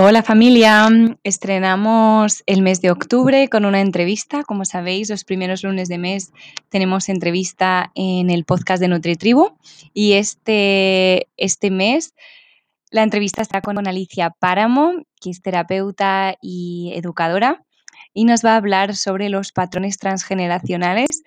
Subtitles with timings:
[0.00, 0.88] Hola familia,
[1.24, 4.44] estrenamos el mes de octubre con una entrevista.
[4.44, 6.32] Como sabéis, los primeros lunes de mes
[6.68, 9.58] tenemos entrevista en el podcast de NutriTribu
[9.92, 12.14] y este, este mes
[12.92, 17.64] la entrevista está con Alicia Páramo, que es terapeuta y educadora,
[18.14, 21.24] y nos va a hablar sobre los patrones transgeneracionales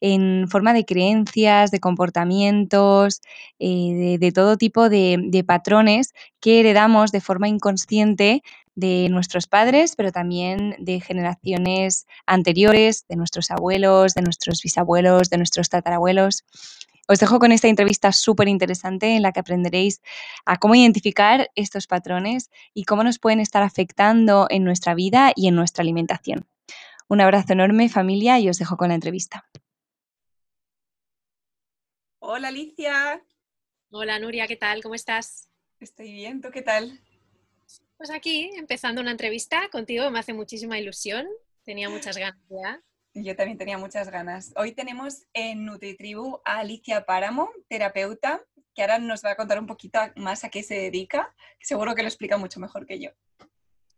[0.00, 3.20] en forma de creencias, de comportamientos,
[3.58, 8.42] eh, de, todo tipo de, de patrones que heredamos de forma inconsciente
[8.74, 15.38] de nuestros padres, pero también de generaciones anteriores, de nuestros abuelos, de nuestros bisabuelos, de
[15.38, 16.44] nuestros tatarabuelos.
[17.06, 20.00] Os dejo con esta entrevista súper interesante en la que aprenderéis
[20.46, 25.48] a cómo identificar estos patrones y cómo nos pueden estar afectando en nuestra vida y
[25.48, 26.46] en nuestra alimentación.
[27.08, 29.44] Un abrazo enorme familia y os dejo con la entrevista.
[32.26, 33.22] Hola Alicia.
[33.90, 34.82] Hola Nuria, ¿qué tal?
[34.82, 35.50] ¿Cómo estás?
[35.78, 36.98] Estoy bien, ¿tú qué tal?
[37.98, 41.26] Pues aquí, empezando una entrevista contigo, me hace muchísima ilusión.
[41.64, 42.80] Tenía muchas ganas ya.
[43.12, 44.54] Yo también tenía muchas ganas.
[44.56, 48.42] Hoy tenemos en NutriTribu a Alicia Páramo, terapeuta,
[48.74, 51.34] que ahora nos va a contar un poquito más a qué se dedica.
[51.60, 53.10] Seguro que lo explica mucho mejor que yo.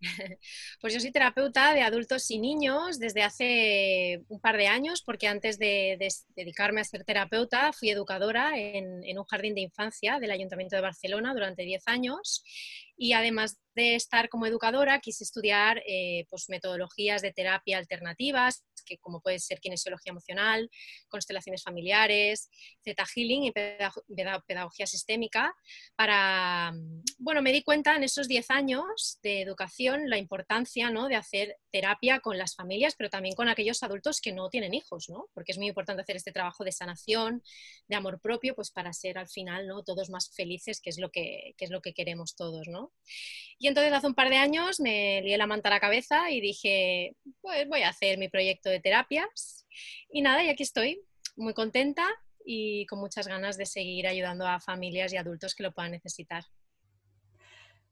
[0.80, 5.26] Pues yo soy terapeuta de adultos y niños desde hace un par de años, porque
[5.26, 5.96] antes de,
[6.34, 11.32] dedicarme a ser terapeuta fui educadora en, un jardín de infancia del Ayuntamiento de Barcelona
[11.32, 12.44] durante 10 años.
[12.98, 18.98] Y además de estar como educadora quise estudiar eh, pues, metodologías de terapia alternativas, que
[18.98, 20.70] como puede ser kinesiología emocional,
[21.08, 22.48] constelaciones familiares,
[22.82, 25.54] theta healing y pedagogía sistémica,
[25.96, 26.72] para,
[27.18, 31.08] bueno, me di cuenta en esos 10 años de educación la importancia ¿no?
[31.08, 35.08] de hacer terapia con las familias, pero también con aquellos adultos que no tienen hijos,
[35.08, 35.26] ¿no?
[35.34, 37.42] porque es muy importante hacer este trabajo de sanación,
[37.88, 39.82] de amor propio, pues para ser al final ¿no?
[39.82, 42.68] todos más felices, que es lo que, que es lo que queremos todos.
[42.68, 42.92] ¿no?
[43.58, 46.40] Y entonces hace un par de años me lié la manta a la cabeza y
[46.40, 49.66] dije, pues voy a hacer mi proyecto de terapias.
[50.10, 51.02] Y nada, y aquí estoy,
[51.36, 52.06] muy contenta
[52.44, 56.44] y con muchas ganas de seguir ayudando a familias y adultos que lo puedan necesitar.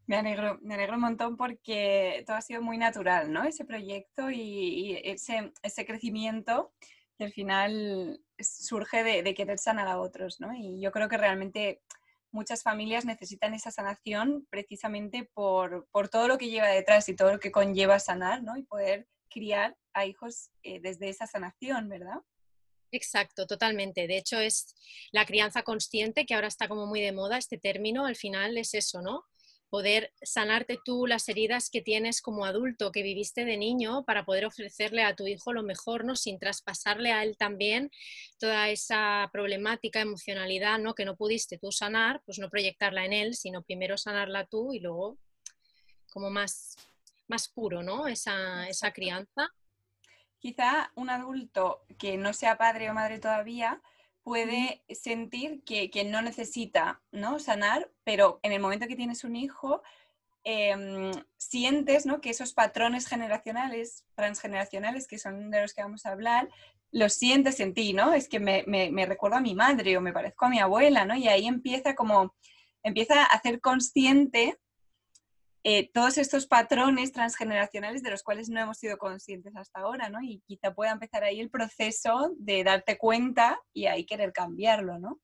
[0.06, 3.44] Me alegro, me alegro un montón porque todo ha sido muy natural, ¿no?
[3.44, 6.74] Ese proyecto y, ese, ese, crecimiento
[7.16, 10.52] que al final surge de, de, querer sanar a otros, ¿no?
[10.54, 11.80] Y yo creo que realmente
[12.34, 17.40] muchas familias necesitan esa sanación precisamente por, todo lo que lleva detrás y todo lo
[17.40, 18.56] que conlleva sanar, ¿no?
[18.58, 22.20] Y poder criar a hijos eh, desde esa sanación, ¿verdad?
[22.92, 24.06] Exacto, totalmente.
[24.06, 24.74] De hecho, es
[25.10, 28.72] la crianza consciente, que ahora está como muy de moda este término, al final es
[28.74, 29.24] eso, ¿no?
[29.74, 34.46] poder sanarte tú las heridas que tienes como adulto, que viviste de niño, para poder
[34.46, 36.14] ofrecerle a tu hijo lo mejor, ¿no?
[36.14, 37.90] Sin traspasarle a él también
[38.38, 40.94] toda esa problemática, emocionalidad, ¿no?
[40.94, 44.78] Que no pudiste tú sanar, pues no proyectarla en él, sino primero sanarla tú y
[44.78, 45.18] luego
[46.12, 46.76] como más,
[47.28, 48.06] más puro, ¿no?
[48.06, 49.48] Esa, esa crianza.
[50.38, 53.80] Quizá un adulto que no sea padre o madre todavía,
[54.24, 57.38] puede sentir que, no necesita ¿no?
[57.38, 59.82] sanar, pero en el momento que tienes un hijo,
[60.44, 62.20] em, sientes ¿no?
[62.20, 66.48] que esos patrones generacionales, transgeneracionales, que son de los que vamos a hablar,
[66.90, 68.14] los sientes en ti, ¿no?
[68.14, 71.16] Es que me, me, recuerdo a mi madre o me parezco a mi abuela, ¿no?
[71.16, 72.34] Y ahí empieza como,
[72.84, 74.60] empieza a hacer consciente
[75.66, 80.20] eh, todos estos patrones transgeneracionales de los cuales no hemos sido conscientes hasta ahora, ¿no?
[80.22, 85.20] Y quizá pueda empezar ahí el proceso de darte cuenta y ahí querer cambiarlo, ¿no?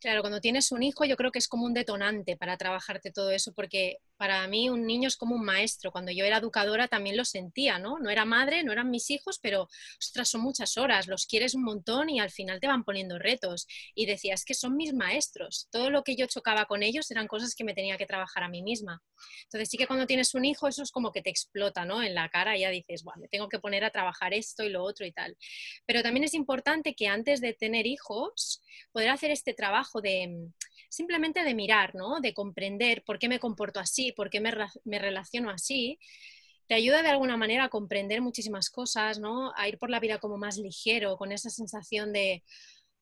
[0.00, 3.30] Claro, cuando tienes un hijo yo creo que es como un detonante para trabajarte todo
[3.30, 5.92] eso, porque para mí un niño es como un maestro.
[5.92, 7.98] Cuando yo era educadora también lo sentía, ¿no?
[7.98, 9.68] No era madre, no eran mis hijos, pero,
[9.98, 13.66] ostras, son muchas horas, los quieres un montón y al final te van poniendo retos.
[13.94, 15.68] Y decías que son mis maestros.
[15.70, 18.48] Todo lo que yo chocaba con ellos eran cosas que me tenía que trabajar a
[18.48, 19.02] mí misma.
[19.44, 22.02] Entonces sí que cuando tienes un hijo eso es como que te explota, ¿no?
[22.02, 24.82] En la cara ya dices, bueno, me tengo que poner a trabajar esto y lo
[24.82, 25.36] otro y tal.
[25.86, 28.62] Pero también es importante que antes de tener hijos,
[28.92, 30.50] poder hacer este trabajo de
[30.88, 32.20] simplemente de mirar, ¿no?
[32.20, 34.52] De comprender por qué me comporto así, por qué me,
[34.84, 35.98] me relaciono así,
[36.66, 39.52] te ayuda de alguna manera a comprender muchísimas cosas, ¿no?
[39.56, 42.44] A ir por la vida como más ligero, con esa sensación de,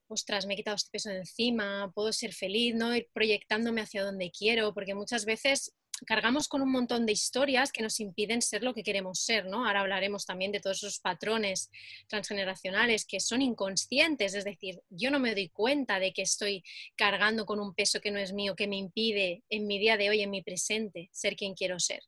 [0.09, 2.95] ostras, me he quitado este peso de encima, puedo ser feliz, ¿no?
[2.95, 7.83] Ir proyectándome hacia donde quiero, porque muchas veces cargamos con un montón de historias que
[7.83, 9.67] nos impiden ser lo que queremos ser, ¿no?
[9.67, 11.71] Ahora hablaremos también de todos esos patrones
[12.09, 16.63] transgeneracionales que son inconscientes, es decir, yo no me doy cuenta de que estoy
[16.97, 20.11] cargando con un peso que no es mío, que me impide en mi día de
[20.11, 22.03] hoy, en mi presente, ser quien quiero ser.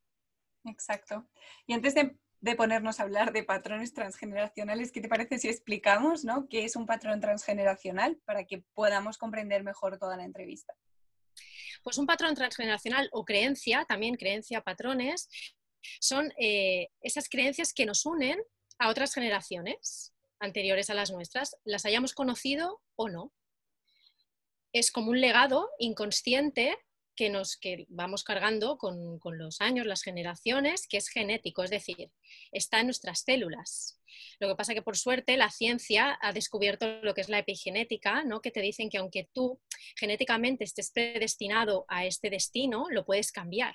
[0.64, 1.28] Exacto.
[1.66, 2.16] Y antes de,
[2.56, 6.48] ponernos a hablar de patrones transgeneracionales, ¿qué te parece si explicamos ¿no?
[6.48, 10.74] qué es un patrón transgeneracional para que podamos comprender mejor toda la entrevista?
[11.82, 15.28] Pues un patrón transgeneracional o creencia, también creencia, patrones,
[16.00, 18.38] son eh, esas creencias que nos unen
[18.78, 23.32] a otras generaciones anteriores a las nuestras, las hayamos conocido o no.
[24.72, 26.76] Es como un legado inconsciente
[27.18, 32.12] que nos que vamos cargando con, los años, las generaciones, que es genético, es decir,
[32.52, 34.00] está en nuestras células.
[34.38, 38.22] Lo que pasa que por suerte la ciencia ha descubierto lo que es la epigenética,
[38.22, 38.40] ¿no?
[38.40, 39.60] que te dicen que aunque tú
[39.96, 43.74] genéticamente estés predestinado a este destino, lo puedes cambiar.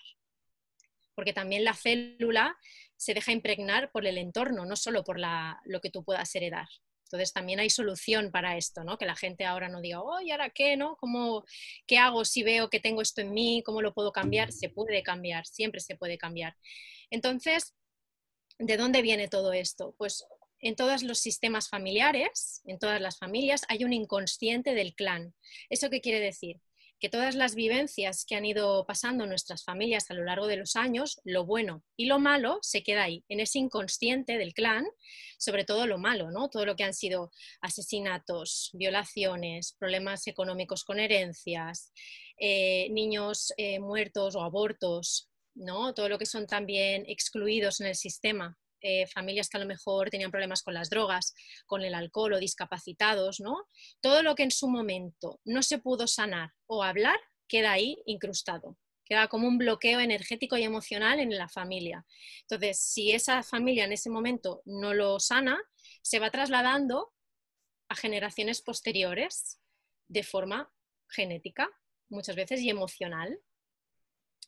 [1.13, 2.57] Porque también la célula
[2.95, 6.69] se deja impregnar por el entorno, no solo por lo que tú puedas heredar.
[7.13, 8.97] Entonces también hay solución para esto, ¿no?
[8.97, 10.95] Que la gente ahora no diga, oh, ¿y ahora qué, no?
[10.95, 11.45] ¿Cómo,
[11.85, 13.61] ¿Qué hago si veo que tengo esto en mí?
[13.63, 14.51] ¿Cómo lo puedo cambiar?
[14.51, 16.57] Se puede cambiar, siempre se puede cambiar.
[17.11, 17.75] Entonces,
[18.57, 19.93] ¿de dónde viene todo esto?
[19.95, 20.25] Pues
[20.59, 25.35] en todos los sistemas familiares, en todas las familias, hay un inconsciente del clan.
[25.69, 26.61] ¿Eso qué quiere decir?
[27.03, 30.77] Que todas las vivencias que han ido pasando nuestras familias a lo largo de los
[30.77, 34.85] años, lo bueno y lo malo se queda ahí, en ese inconsciente del clan,
[35.37, 36.49] sobre todo lo malo, ¿no?
[36.49, 41.91] Todo lo que han sido asesinatos, violaciones, problemas económicos con herencias,
[42.39, 45.93] eh, niños eh, muertos o abortos, ¿no?
[45.93, 50.09] Todo lo que son también excluidos en el sistema eh, familias que a lo mejor
[50.09, 51.33] tenían problemas con las drogas,
[51.65, 53.65] con el alcohol o discapacitados, ¿no?
[54.01, 58.77] Todo lo que en su momento no se pudo sanar o hablar queda ahí incrustado.
[59.05, 62.05] Queda como un bloqueo energético y emocional en la familia.
[62.41, 65.61] Entonces, si esa familia en ese momento no lo sana,
[66.01, 67.13] se va trasladando
[67.87, 69.61] a generaciones posteriores
[70.09, 70.71] de forma
[71.07, 71.69] genética,
[72.09, 73.39] muchas veces, y emocional.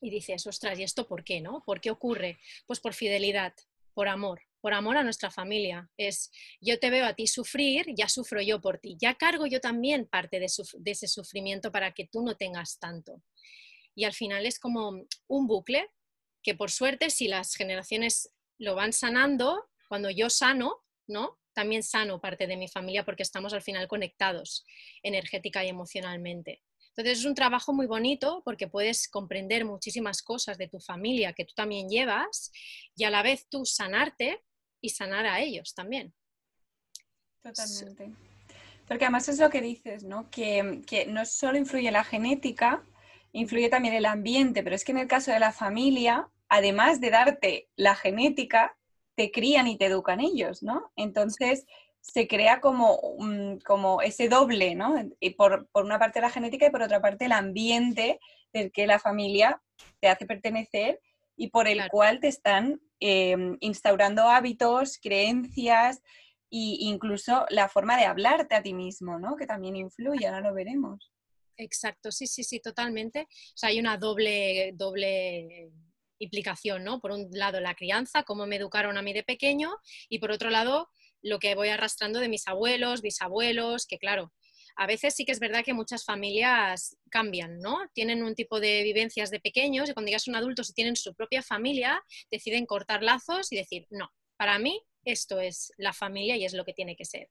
[0.02, 1.64] Y dices, ostras, ¿y esto por qué, no?
[1.66, 2.38] ¿Por qué ocurre?
[2.66, 3.54] Pues por fidelidad,
[3.96, 5.90] por amor, por amor a nuestra familia.
[5.98, 6.30] Es
[6.62, 10.06] yo te veo a ti sufrir, ya sufro yo por ti, ya cargo yo también
[10.06, 13.24] parte de, ese sufrimiento para que tú no tengas tanto.
[13.96, 15.90] Y al final es como un bucle
[16.44, 21.40] que por suerte si las generaciones lo van sanando, cuando yo sano, ¿no?
[21.54, 24.66] También sano parte de mi familia porque estamos al final conectados
[25.02, 26.62] energética y emocionalmente.
[26.96, 31.44] Entonces es un trabajo muy bonito porque puedes comprender muchísimas cosas de tu familia que
[31.44, 32.52] tú también llevas
[32.96, 34.42] y a la vez tú sanarte
[34.80, 36.14] y sanar a ellos también.
[37.42, 38.14] Totalmente.
[38.88, 40.30] Porque además es lo que dices, ¿no?
[40.30, 42.84] Que, que no solo influye la genética,
[43.34, 47.10] influye también el ambiente, pero es que en el caso de la familia, además de
[47.10, 48.78] darte la genética,
[49.16, 50.92] te crían y te educan ellos, ¿no?
[50.96, 51.66] Entonces,
[52.12, 53.18] se crea como,
[53.66, 54.96] como ese doble, ¿no?
[55.20, 58.20] Y por, una parte la genética y por otra parte el ambiente
[58.54, 59.62] del que la familia
[60.00, 61.02] te hace pertenecer
[61.36, 66.02] y por el cual te están em, instaurando hábitos, creencias
[66.52, 69.36] e incluso la forma de hablarte a ti mismo, ¿no?
[69.36, 71.12] Que también influye, ahora lo veremos.
[71.58, 73.22] Exacto, sí, sí, sí, totalmente.
[73.22, 75.72] O sea, hay una doble, doble
[76.20, 77.00] implicación, ¿no?
[77.00, 79.72] Por un lado, la crianza, cómo me educaron a mí de pequeño,
[80.08, 80.90] y por otro lado,
[81.26, 84.32] lo que voy arrastrando de mis abuelos, bisabuelos, que claro,
[84.76, 87.80] a veces sí que es verdad que muchas familias cambian, ¿no?
[87.94, 91.16] Tienen un tipo de vivencias de pequeños y cuando ya son adultos y tienen su
[91.16, 96.46] propia familia, deciden cortar lazos y decir, no, para mí esto es la familia y
[96.46, 97.30] es lo que tiene que ser.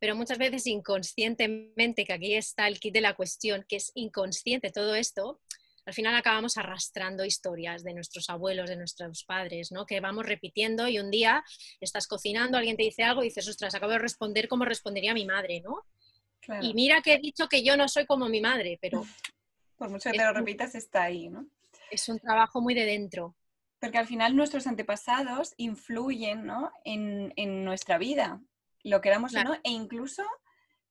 [0.00, 4.70] Pero muchas veces inconscientemente, que aquí está el kit de la cuestión, que es inconsciente
[4.70, 5.40] todo esto,
[5.86, 9.86] al final acabamos arrastrando historias de nuestros abuelos, de nuestros padres, ¿no?
[9.86, 11.44] Que vamos repitiendo y un día
[11.80, 15.24] estás cocinando, alguien te dice algo y dices, ostras, acabo de responder como respondería mi
[15.24, 15.86] madre, ¿no?
[16.60, 19.04] Y mira que he dicho que yo no soy como mi madre, pero...
[19.78, 21.46] Por mucho que te lo repitas, está ahí, ¿no?
[21.90, 23.36] Es un trabajo muy de dentro.
[23.78, 26.72] Porque al final nuestros antepasados influyen ¿no?
[26.84, 28.40] en, nuestra vida,
[28.82, 30.24] lo queramos o no, e incluso,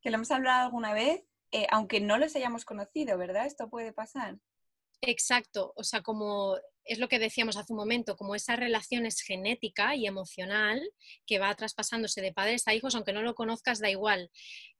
[0.01, 3.47] que lo hemos hablado alguna vez, eh, aunque no los hayamos conocido, ¿verdad?
[3.47, 4.37] Esto puede pasar.
[5.07, 9.21] Exacto, o sea, como es lo que decíamos hace un momento, como esa relación es
[9.21, 10.81] genética y emocional
[11.27, 14.31] que va traspasándose de padres a hijos, aunque no lo conozcas, da igual.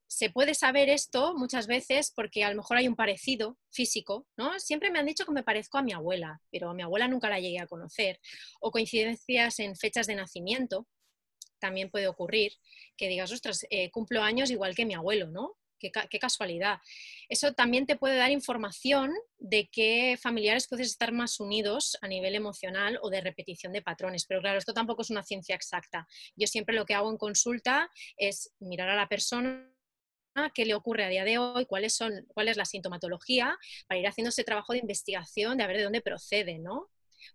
[0.08, 4.60] Se puede saber esto muchas veces porque a lo mejor hay un parecido físico, ¿no?
[4.60, 7.30] Siempre me han dicho que me parezco a mi abuela, pero a mi abuela nunca
[7.30, 8.20] la llegué a conocer.
[8.60, 10.88] O coincidencias en fechas de nacimiento,
[11.60, 12.54] también puede ocurrir,
[12.98, 15.58] que digas, ostras, eh, cumplo años igual que mi abuelo, ¿no?
[15.80, 16.80] Qué, casualidad.
[17.30, 22.36] Eso también te puede dar información de qué familiares puedes estar más unidos a nivel
[22.36, 24.26] emocional o de repetición de patrones.
[24.26, 26.08] Pero claro, esto tampoco es una ciencia exacta.
[26.36, 29.72] Yo siempre lo que hago en consulta es mirar a la persona
[30.54, 34.08] qué le ocurre a día de hoy, cuáles son, cuál es la sintomatología, para ir
[34.08, 36.90] haciendo ese trabajo de investigación, de ver de dónde procede, ¿no?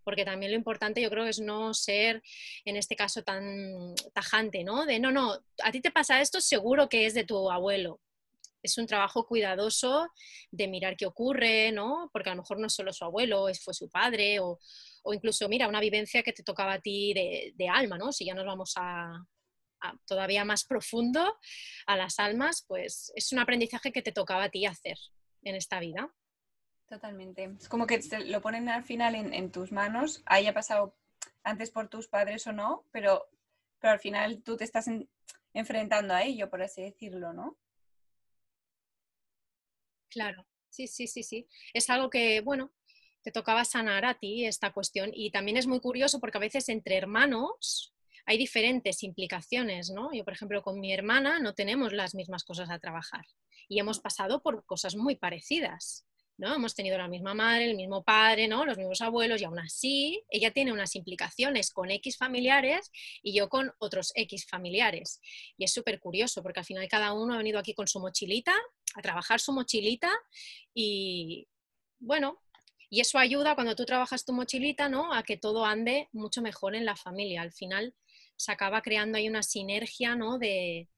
[0.05, 2.23] porque también lo importante yo creo es no ser
[2.65, 4.87] en este caso tan tajante, ¿no?
[4.87, 8.01] De no, no, a ti te pasa esto, seguro que es de tu abuelo
[8.63, 10.09] es un trabajo cuidadoso
[10.51, 12.11] de mirar qué ocurre, ¿no?
[12.13, 14.59] Porque a lo mejor no es solo su abuelo, fue su padre, o,
[15.13, 18.13] incluso, mira, una vivencia que te tocaba a ti de, alma, ¿no?
[18.13, 19.25] Si ya nos vamos a,
[20.07, 21.39] todavía más profundo
[21.87, 24.99] a las almas, pues es un aprendizaje que te tocaba a ti hacer
[25.43, 26.13] en esta vida.
[26.89, 27.55] Totalmente.
[27.59, 30.97] Es como que lo ponen al final en, tus manos, haya pasado
[31.45, 33.31] antes por tus padres o no, pero,
[33.79, 34.87] pero al final tú te estás
[35.55, 37.57] enfrentando a ello, por así decirlo, ¿no?
[40.11, 41.47] Claro, sí, sí, sí, sí.
[41.73, 42.73] Es algo que, bueno,
[43.23, 45.11] te tocaba sanar a ti esta cuestión.
[45.15, 47.95] Y también es muy curioso porque a veces entre hermanos
[48.27, 50.13] hay diferentes implicaciones, ¿no?
[50.13, 53.25] Yo, por ejemplo, con mi hermana no tenemos las mismas cosas a trabajar
[53.69, 56.07] y hemos pasado por cosas muy parecidas.
[56.41, 56.55] ¿No?
[56.55, 58.65] Hemos tenido la misma madre, el mismo padre, ¿no?
[58.65, 62.91] Los mismos abuelos y aún así ella tiene unas implicaciones con X familiares
[63.23, 65.21] y yo con otros X familiares.
[65.57, 68.55] Y es súper curioso porque al final cada uno ha venido aquí con su mochilita,
[68.95, 70.11] a trabajar su mochilita
[70.75, 71.47] y
[71.99, 72.41] bueno,
[72.89, 75.13] y eso ayuda cuando tú trabajas tu mochilita, ¿no?
[75.13, 77.43] A que todo ande mucho mejor en la familia.
[77.43, 77.95] Al final
[78.37, 80.39] se acaba creando ahí una sinergia, ¿no?
[80.39, 80.89] De,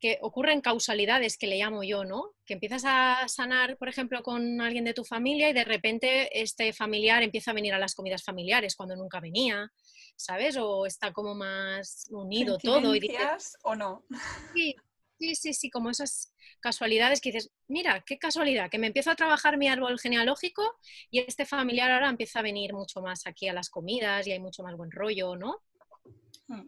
[0.00, 2.34] que ocurren causalidades que le llamo yo, ¿no?
[2.44, 6.72] Que empiezas a sanar, por ejemplo, con alguien de tu familia y de repente este
[6.72, 9.72] familiar empieza a venir a las comidas familiares cuando nunca venía,
[10.16, 10.56] ¿sabes?
[10.58, 12.94] O está como más unido todo.
[12.94, 14.04] Y dices, o no?
[14.54, 14.76] Sí,
[15.18, 19.16] sí, sí, sí, como esas casualidades que dices, mira, qué casualidad, que me empiezo a
[19.16, 20.62] trabajar mi árbol genealógico
[21.10, 24.40] y este familiar ahora empieza a venir mucho más aquí a las comidas y hay
[24.40, 25.62] mucho más buen rollo, ¿no?
[26.48, 26.62] Hmm.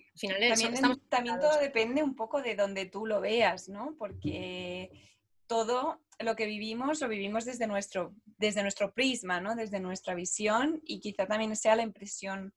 [1.08, 3.94] también, todo depende un poco de donde tú lo veas, ¿no?
[3.96, 4.90] Porque
[5.46, 9.54] todo lo que vivimos lo vivimos desde nuestro, desde nuestro prisma, ¿no?
[9.54, 12.52] Desde nuestra visión y quizá también sea la impresión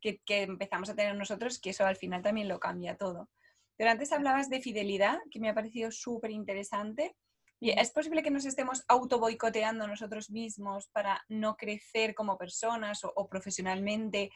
[0.00, 3.30] que, empezamos a tener nosotros, que eso al final también lo cambia todo.
[3.76, 7.16] Pero antes hablabas de fidelidad, que me ha parecido súper interesante.
[7.60, 13.12] ¿Es posible que nos estemos auto boicoteando nosotros mismos para no crecer como personas o,
[13.14, 14.30] o profesionalmente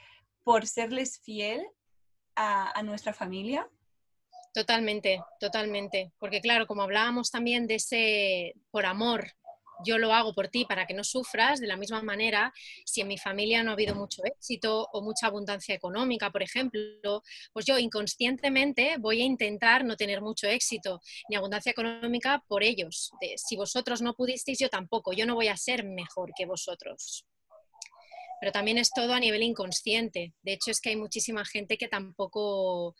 [0.45, 1.67] por serles fiel
[2.37, 3.69] a, nuestra familia?
[4.55, 6.13] Totalmente, totalmente.
[6.19, 9.33] Porque claro, como hablábamos también de ese por amor,
[9.85, 12.53] yo lo hago por ti para que no sufras, de la misma manera,
[12.87, 17.23] si en mi familia no ha habido mucho éxito o mucha abundancia económica, por ejemplo,
[17.53, 23.11] pues yo inconscientemente voy a intentar no tener mucho éxito ni abundancia económica por ellos.
[23.37, 27.27] si vosotros no pudisteis, yo tampoco, yo no voy a ser mejor que vosotros
[28.41, 30.33] pero también es todo a nivel inconsciente.
[30.43, 32.95] De hecho, es que hay muchísima gente que tampoco,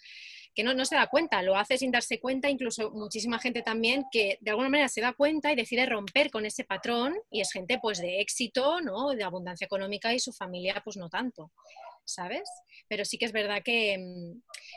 [0.55, 4.05] que no, no, se da cuenta, lo hace sin darse cuenta, incluso muchísima gente también
[4.11, 7.53] que de alguna manera se da cuenta y decide romper con ese patrón y es
[7.53, 9.11] gente pues de éxito, ¿no?
[9.11, 11.53] de abundancia económica y su familia pues no tanto.
[12.09, 12.49] ¿Sabes?
[12.87, 13.99] Pero sí que es verdad que,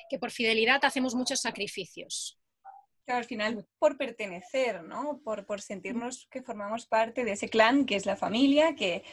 [0.10, 2.40] que por fidelidad hacemos muchos sacrificios.
[3.06, 5.22] Claro, al final por pertenecer, ¿no?
[5.24, 9.04] Por, por, sentirnos que formamos parte de ese clan que es la familia, que,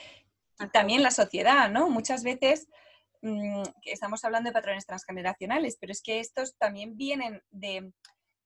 [0.72, 1.88] también la sociedad, ¿no?
[1.88, 2.68] Muchas veces
[3.22, 7.92] mm, estamos hablando de patrones transgeneracionales, pero es que estos también vienen de,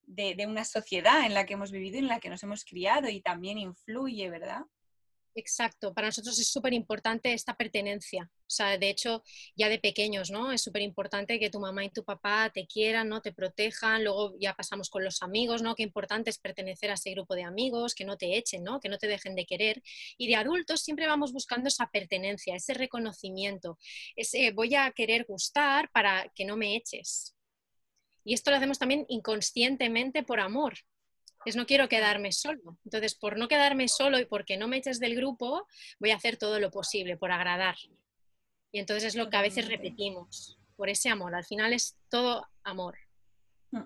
[0.02, 3.20] de, una sociedad en la que hemos vivido, en la que nos hemos criado y
[3.20, 4.62] también influye, ¿verdad?
[5.36, 8.28] Exacto, para nosotros es súper importante esta pertenencia.
[8.40, 9.22] O sea, de hecho,
[9.54, 10.50] ya de pequeños, ¿no?
[10.50, 13.22] Es súper importante que tu mamá y tu papá te quieran, ¿no?
[13.22, 14.02] Te protejan.
[14.02, 15.76] Luego ya pasamos con los amigos, ¿no?
[15.76, 18.80] Qué importante es pertenecer a ese grupo de amigos, que no te echen, ¿no?
[18.80, 19.82] Que no te dejen de querer.
[20.18, 23.78] Y de adultos siempre vamos buscando esa pertenencia, ese reconocimiento,
[24.16, 27.36] ese voy a querer gustar para que no me eches.
[28.24, 30.74] Y esto lo hacemos también inconscientemente por amor,
[31.44, 32.78] es no quiero quedarme solo.
[32.84, 35.66] Entonces, por no quedarme solo y porque no me eches del grupo,
[35.98, 37.76] voy a hacer todo lo posible por agradar.
[38.72, 41.34] Y entonces es lo que a veces repetimos, por ese amor.
[41.34, 42.98] Al final es todo amor.
[43.70, 43.84] Mm.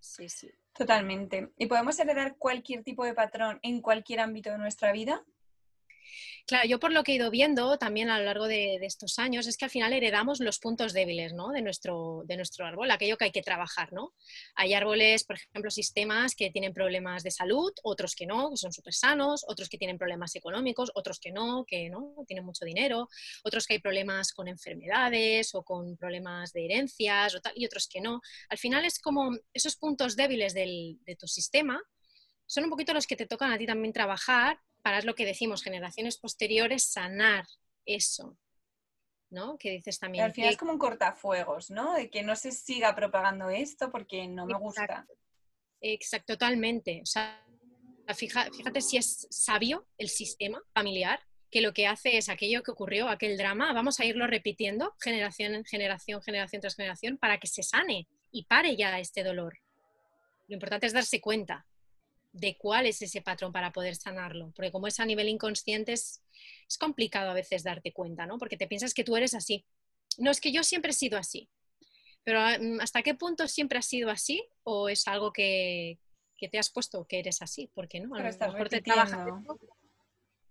[0.00, 0.50] Sí, sí.
[0.72, 1.50] Totalmente.
[1.58, 5.24] ¿Y podemos heredar cualquier tipo de patrón en cualquier ámbito de nuestra vida?
[6.48, 9.46] Claro, yo por lo que he ido viendo también a lo largo de, estos años
[9.46, 11.50] es que al final heredamos los puntos débiles ¿no?
[11.50, 13.92] de, nuestro, de nuestro árbol, aquello que hay que trabajar.
[13.92, 14.14] ¿no?
[14.54, 18.72] Hay árboles, por ejemplo, sistemas que tienen problemas de salud, otros que no, que son
[18.72, 23.10] súper sanos, otros que tienen problemas económicos, otros que no, que no tienen mucho dinero,
[23.44, 28.22] otros que hay problemas con enfermedades o con problemas de herencias y otros que no.
[28.48, 31.78] Al final es como esos puntos débiles del, de tu sistema
[32.46, 35.62] son un poquito los que te tocan a ti también trabajar para lo que decimos,
[35.62, 37.44] generaciones posteriores, sanar
[37.84, 38.38] eso.
[39.28, 39.58] ¿no?
[39.58, 40.24] Que dices también.
[40.24, 41.92] al final es como un cortafuegos, ¿no?
[41.92, 45.06] De que no se siga propagando esto porque no me gusta.
[45.82, 47.02] Exacto, totalmente.
[47.02, 47.44] O sea,
[48.14, 53.10] fíjate si es sabio el sistema familiar, que lo que hace es aquello que ocurrió,
[53.10, 57.62] aquel drama, vamos a irlo repitiendo generación en generación, generación tras generación, para que se
[57.62, 59.58] sane y pare ya este dolor.
[60.46, 61.66] Lo importante es darse cuenta
[62.32, 64.52] de cuál es ese patrón para poder sanarlo.
[64.54, 66.22] Porque como es a nivel inconsciente, es,
[66.78, 68.38] complicado a veces darte cuenta, ¿no?
[68.38, 69.64] Porque te piensas que tú eres así.
[70.18, 71.48] No, es que yo siempre he sido así.
[72.24, 74.46] Pero mm, ¿hasta qué punto siempre has sido así?
[74.62, 75.98] ¿O es algo que,
[76.38, 77.70] te has puesto que eres así?
[77.74, 79.26] Porque no, a lo mejor te trabajas.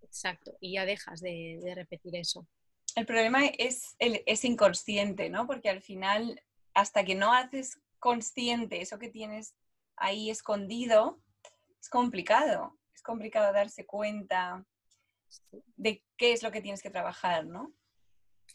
[0.01, 2.48] Exacto, y ya dejas de, repetir eso.
[2.96, 5.46] El problema es, es inconsciente, ¿no?
[5.46, 6.41] Porque al final,
[6.74, 9.55] hasta que no haces consciente eso que tienes
[9.98, 11.22] ahí escondido,
[11.88, 14.62] es complicado, es complicado darse cuenta
[15.77, 17.74] de qué es lo que tienes que trabajar, ¿no?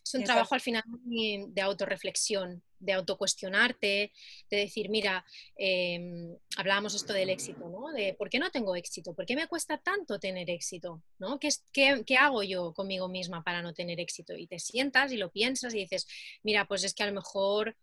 [0.05, 4.12] Es un trabajo al final de autorreflexión, de autocuestionarte,
[4.51, 5.25] de decir, mira,
[5.57, 7.91] em, hablábamos esto del éxito, ¿no?
[7.93, 11.39] De por qué no tengo éxito, por qué me cuesta tanto tener éxito, ¿no?
[11.39, 14.37] ¿Qué, qué, qué hago yo conmigo misma para no tener éxito?
[14.37, 16.06] Y te sientas y lo piensas y dices,
[16.43, 17.76] mira, pues es que a lo mejor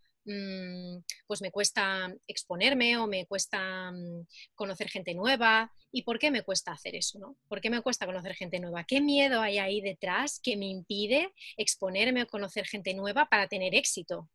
[1.28, 5.72] pues me cuesta exponerme o me cuesta mm, conocer gente nueva.
[5.92, 7.20] ¿Y por qué me cuesta hacer eso?
[7.20, 7.36] ¿no?
[7.48, 8.84] ¿Por qué me cuesta conocer gente nueva?
[8.84, 13.76] ¿Qué miedo hay ahí detrás que me impide exponerme o conocer gente nueva para tener
[13.76, 14.30] éxito?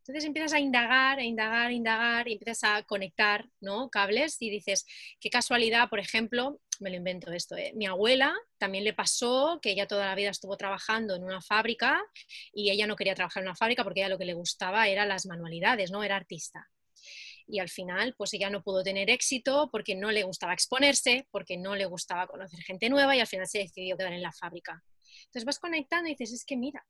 [0.00, 3.90] Entonces empiezas a indagar, a indagar, a indagar y empiezas a conectar ¿no?
[3.90, 4.86] cables y dices,
[5.20, 7.72] qué casualidad, por ejemplo, me lo invento esto, ¿eh?
[7.74, 12.00] mi abuela también le pasó que ella toda la vida estuvo trabajando en una fábrica
[12.54, 15.04] y ella no quería trabajar en una fábrica porque ella lo que le gustaba era
[15.04, 16.02] las manualidades, ¿no?
[16.02, 16.66] Era artista.
[17.46, 21.56] Y al final, pues ella no pudo tener éxito porque no le gustaba exponerse, porque
[21.58, 24.82] no le gustaba conocer gente nueva y al final se decidió quedar en la fábrica.
[25.24, 26.86] Entonces vas conectando y dices, es que mira,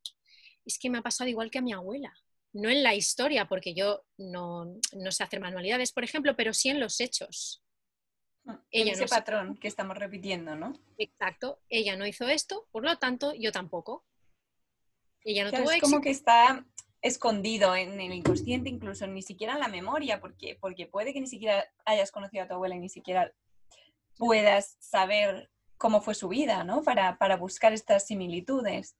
[0.64, 2.12] es que me ha pasado igual que a mi abuela
[2.52, 4.74] no en la historia, porque yo no,
[5.10, 7.62] sé hacer manualidades, por ejemplo, pero sí en los hechos.
[8.46, 10.72] Ah, ella ese patrón que estamos repitiendo, ¿no?
[10.98, 11.60] Exacto.
[11.68, 14.04] Ella no hizo esto, por lo tanto, yo tampoco.
[15.22, 16.66] Ella no tuvo es como que está
[17.02, 21.26] escondido en el inconsciente, incluso ni siquiera en la memoria, porque, porque puede que ni
[21.26, 23.32] siquiera hayas conocido a tu abuela y ni siquiera
[24.16, 26.82] puedas saber cómo fue su vida, ¿no?
[26.82, 28.96] Para, para buscar estas similitudes.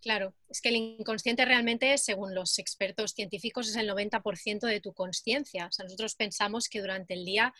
[0.00, 4.92] Claro, es que el inconsciente realmente, según los expertos científicos, es el 90% de tu
[4.92, 5.66] conciencia.
[5.66, 7.52] O sea, nosotros pensamos que durante el día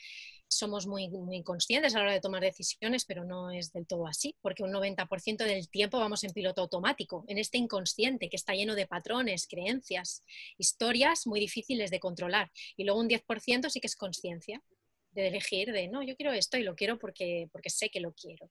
[0.49, 4.07] somos muy, muy conscientes a la hora de tomar decisiones, pero no es del todo
[4.07, 8.55] así, porque un 90% del tiempo vamos en piloto automático, en este inconsciente que está
[8.55, 10.23] lleno de patrones, creencias,
[10.57, 12.53] historias muy difíciles de controlar.
[12.77, 14.63] Y luego un 10% sí que es conciencia,
[15.11, 18.13] de elegir, de no, yo quiero esto y lo quiero porque, porque sé que lo
[18.13, 18.51] quiero.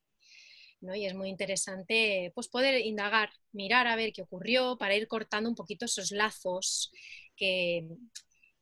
[0.94, 5.50] Y es muy interesante pues, poder indagar, mirar a ver qué ocurrió para ir cortando
[5.50, 6.92] un poquito esos lazos
[7.36, 7.88] que,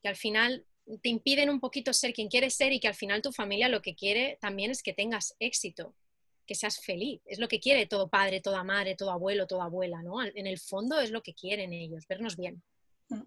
[0.03, 0.65] al final
[1.01, 3.81] te impiden un poquito ser quien quieres ser y que al final tu familia lo
[3.81, 5.95] que quiere también es que tengas éxito,
[6.45, 7.21] que seas feliz.
[7.25, 10.21] Es lo que quiere todo padre, toda madre, todo abuelo, toda abuela, ¿no?
[10.21, 12.61] En el fondo es lo que quieren ellos, vernos bien.
[13.07, 13.21] Mm.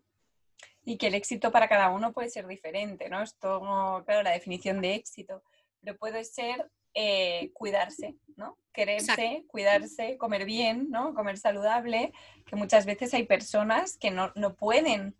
[0.84, 3.22] Y que el éxito para cada uno puede ser diferente, ¿no?
[3.22, 3.60] Esto,
[4.04, 5.42] claro, la definición de éxito,
[5.80, 8.58] pero puede ser eh, cuidarse, ¿no?
[8.72, 11.12] Quererse, cuidarse, comer bien, ¿no?
[11.12, 12.14] Comer saludable,
[12.46, 15.14] que muchas veces hay personas que no, pueden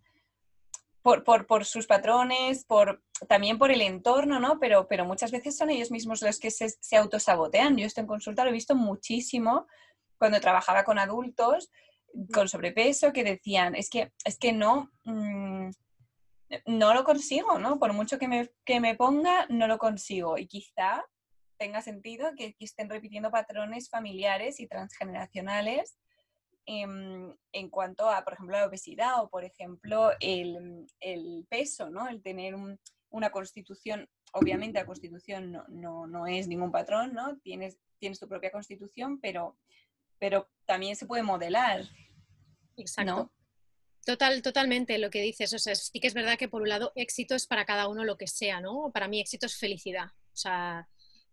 [1.03, 4.59] por, sus patrones, por, también por el entorno, ¿no?
[4.59, 7.77] Pero, pero muchas veces son ellos mismos los que se, se autosabotean.
[7.77, 9.67] Yo esto en consulta lo he visto muchísimo
[10.17, 11.69] cuando trabajaba con adultos
[12.33, 15.69] con sobrepeso que decían, es que, es que no, mm,
[16.65, 17.77] no lo consigo, ¿no?
[17.77, 20.39] Por mucho que me, que me ponga, no lo consigo.
[20.39, 21.05] Y quizá
[21.57, 25.97] tenga sentido que, estén repitiendo patrones familiares y transgeneracionales
[26.65, 27.35] en,
[27.69, 30.85] cuanto a, por ejemplo, la obesidad o, por ejemplo, el,
[31.49, 32.07] peso, ¿no?
[32.07, 37.37] El tener un, una constitución, obviamente la constitución no, es ningún patrón, ¿no?
[37.39, 39.57] Tienes, tienes tu propia constitución, pero,
[40.19, 41.83] pero también se puede modelar.
[42.75, 43.31] Exacto.
[44.05, 45.51] Total, totalmente lo que dices.
[45.53, 48.05] O sea, sí que es verdad que por un lado éxito es para cada uno
[48.05, 48.89] lo que sea, ¿no?
[48.93, 50.05] Para mí éxito es felicidad.
[50.05, 50.87] O sea,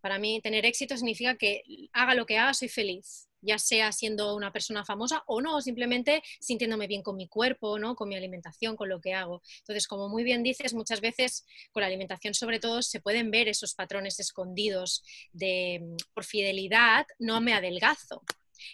[0.05, 1.63] para mí tener éxito significa que
[1.95, 6.23] haga lo que haga, soy feliz ya sea siendo una persona famosa o no, simplemente
[6.41, 7.95] sintiéndome bien con mi cuerpo, ¿no?
[7.95, 9.43] con mi alimentación, con lo que hago.
[9.61, 13.49] Entonces, como muy bien dices, muchas veces con la alimentación sobre todo se pueden ver
[13.49, 18.23] esos patrones escondidos de por fidelidad, no me adelgazo.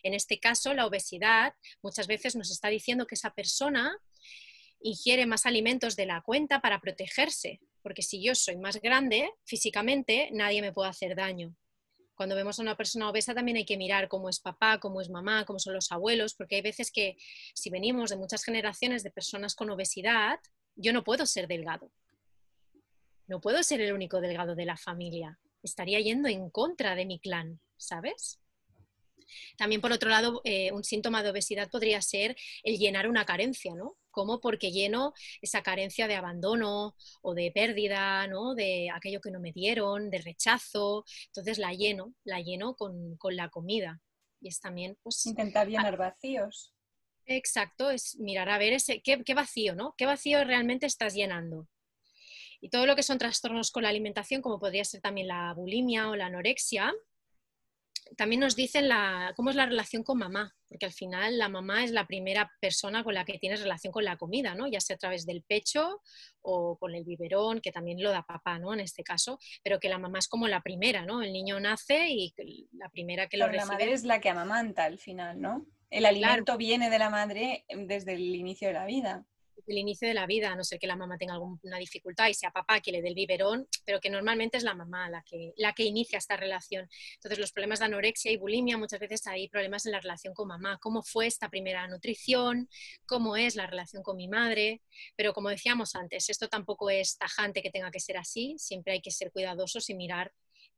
[0.02, 3.96] En este caso, la obesidad muchas veces nos está diciendo que esa persona
[4.80, 10.30] ingiere más alimentos de la cuenta para protegerse, porque si yo soy más grande físicamente,
[10.32, 11.54] nadie me puede hacer daño
[12.20, 15.08] cuando vemos a una persona obesa también hay que mirar cómo es papá, cómo es
[15.08, 17.16] mamá, cómo son los abuelos, porque hay veces que
[17.54, 20.38] si venimos de muchas generaciones de personas con obesidad,
[20.76, 21.90] yo no puedo ser delgado.
[23.26, 25.38] No puedo ser el único delgado de la familia.
[25.62, 28.38] Estaría yendo en contra de mi clan, ¿sabes?
[29.56, 33.74] También, por otro lado, eh, un síntoma de obesidad podría ser el llenar una carencia,
[33.74, 33.96] ¿no?
[34.10, 38.54] Como porque lleno esa carencia de abandono o de pérdida, ¿no?
[38.54, 41.04] De aquello que no me dieron, de rechazo.
[41.26, 44.00] Entonces la lleno, la lleno con, la comida.
[44.40, 45.26] Y es también, pues...
[45.26, 46.74] Intentar llenar vacíos.
[47.26, 49.94] Exacto, es mirar a ver ese, qué, qué vacío, ¿no?
[49.96, 51.68] ¿Qué vacío realmente estás llenando?
[52.60, 56.10] Y todo lo que son trastornos con la alimentación, como podría ser también la bulimia
[56.10, 56.92] o la anorexia,
[58.16, 61.82] también nos dicen la, cómo es la relación con mamá, porque al final la mamá
[61.82, 64.68] es la primera persona con la que tienes relación con la comida, ¿no?
[64.68, 66.00] Ya sea a través del pecho
[66.42, 68.72] o con el biberón, que también lo da papá, ¿no?
[68.72, 71.22] En este caso, pero que la mamá es como la primera, ¿no?
[71.22, 72.32] El niño nace y
[72.72, 73.66] la primera que lo recibe...
[73.66, 75.66] La madre es la que amamanta al final, ¿no?
[75.90, 79.26] El alimento viene de la madre desde el inicio de la vida
[79.66, 82.34] el inicio de la vida, a no ser que la mamá tenga alguna dificultad y
[82.34, 85.52] sea papá que le dé el biberón, pero que normalmente es la mamá la que,
[85.56, 86.88] la que inicia esta relación.
[87.14, 90.48] Entonces, los problemas de anorexia y bulimia, muchas veces hay problemas en la relación con
[90.48, 90.78] mamá.
[90.80, 92.68] ¿Cómo fue esta primera nutrición?
[93.06, 94.82] ¿Cómo es la relación con mi madre?
[95.16, 99.00] Pero como decíamos antes, esto tampoco es tajante que tenga que ser así, siempre hay
[99.00, 100.32] que ser cuidadosos y mirar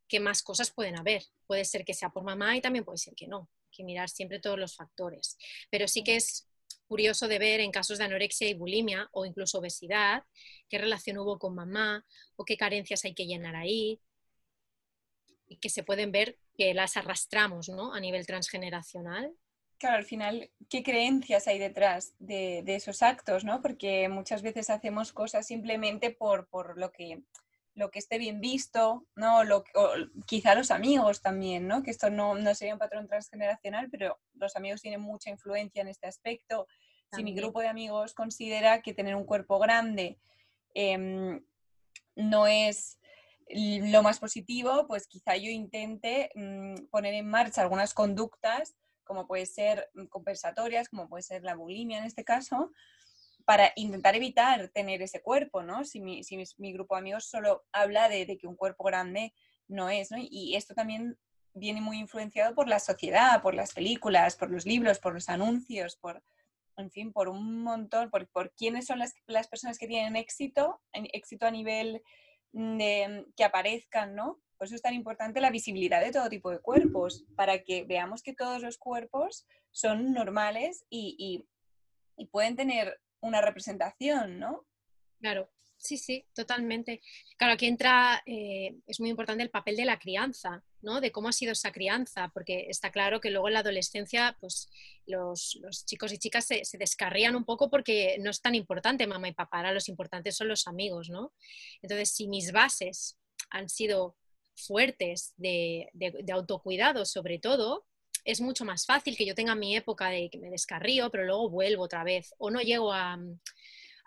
[0.09, 1.23] qué más cosas pueden haber.
[1.47, 3.49] Puede ser que sea por mamá y también puede ser que no.
[3.71, 5.39] Que mirar siempre todos los factores.
[5.71, 6.49] Pero sí que es
[6.93, 10.25] curioso de ver en casos de anorexia y bulimia o incluso obesidad,
[10.69, 12.05] qué relación hubo con mamá
[12.37, 13.99] o qué carencias hay que llenar ahí
[15.49, 17.95] y que se pueden ver que las arrastramos ¿no?
[17.95, 19.33] a nivel transgeneracional.
[19.79, 23.43] Claro, al final, ¿qué creencias hay detrás de, esos actos?
[23.43, 23.63] ¿no?
[23.63, 27.23] Porque muchas veces hacemos cosas simplemente por, por lo que
[27.75, 29.45] lo que esté bien visto, ¿no?
[29.45, 29.65] Lo,
[30.27, 31.83] quizá los amigos también, ¿no?
[31.83, 35.89] Que esto no, no, sería un patrón transgeneracional, pero los amigos tienen mucha influencia en
[35.89, 36.67] este aspecto.
[37.15, 40.19] Si mi grupo de amigos considera que tener un cuerpo grande
[40.75, 41.45] em,
[42.17, 42.99] no es
[43.49, 49.47] lo más positivo, pues quizá yo intente mm, poner en marcha algunas conductas, como puede
[49.47, 52.73] ser compensatorias, como puede ser la bulimia en este caso,
[53.45, 55.85] para intentar evitar tener ese cuerpo, ¿no?
[55.85, 59.33] Si mi, grupo de amigos solo habla de, que un cuerpo grande
[59.69, 60.19] no es, ¿no?
[60.19, 61.19] Y esto también
[61.55, 65.97] viene muy influenciado por la sociedad, por las películas, por los libros, por los anuncios,
[65.97, 66.23] por,
[66.77, 70.81] en fin, por un montón, por, por quiénes son las, las, personas que tienen éxito,
[70.93, 72.03] éxito a nivel
[72.53, 74.41] de que aparezcan, ¿no?
[74.57, 78.23] Por eso es tan importante la visibilidad de todo tipo de cuerpos, para que veamos
[78.23, 81.47] que todos los cuerpos son normales y,
[82.17, 84.67] y pueden tener una representación, ¿no?
[85.21, 87.01] Claro, sí, sí, totalmente.
[87.37, 91.01] Claro, aquí entra, eh, es muy importante el papel de la crianza, ¿no?
[91.01, 94.69] De cómo ha sido esa crianza, porque está claro que luego en la adolescencia, pues
[95.07, 99.33] los, chicos y chicas se, descarrían un poco porque no es tan importante mamá y
[99.33, 101.33] papá, ahora los importantes son los amigos, ¿no?
[101.81, 103.19] Entonces, si mis bases
[103.51, 104.17] han sido
[104.55, 107.87] fuertes de, de autocuidado sobre todo,
[108.25, 111.51] es mucho más fácil que yo tenga mi época de que me descarrío, pero luego
[111.51, 113.19] vuelvo otra vez, o no llego a,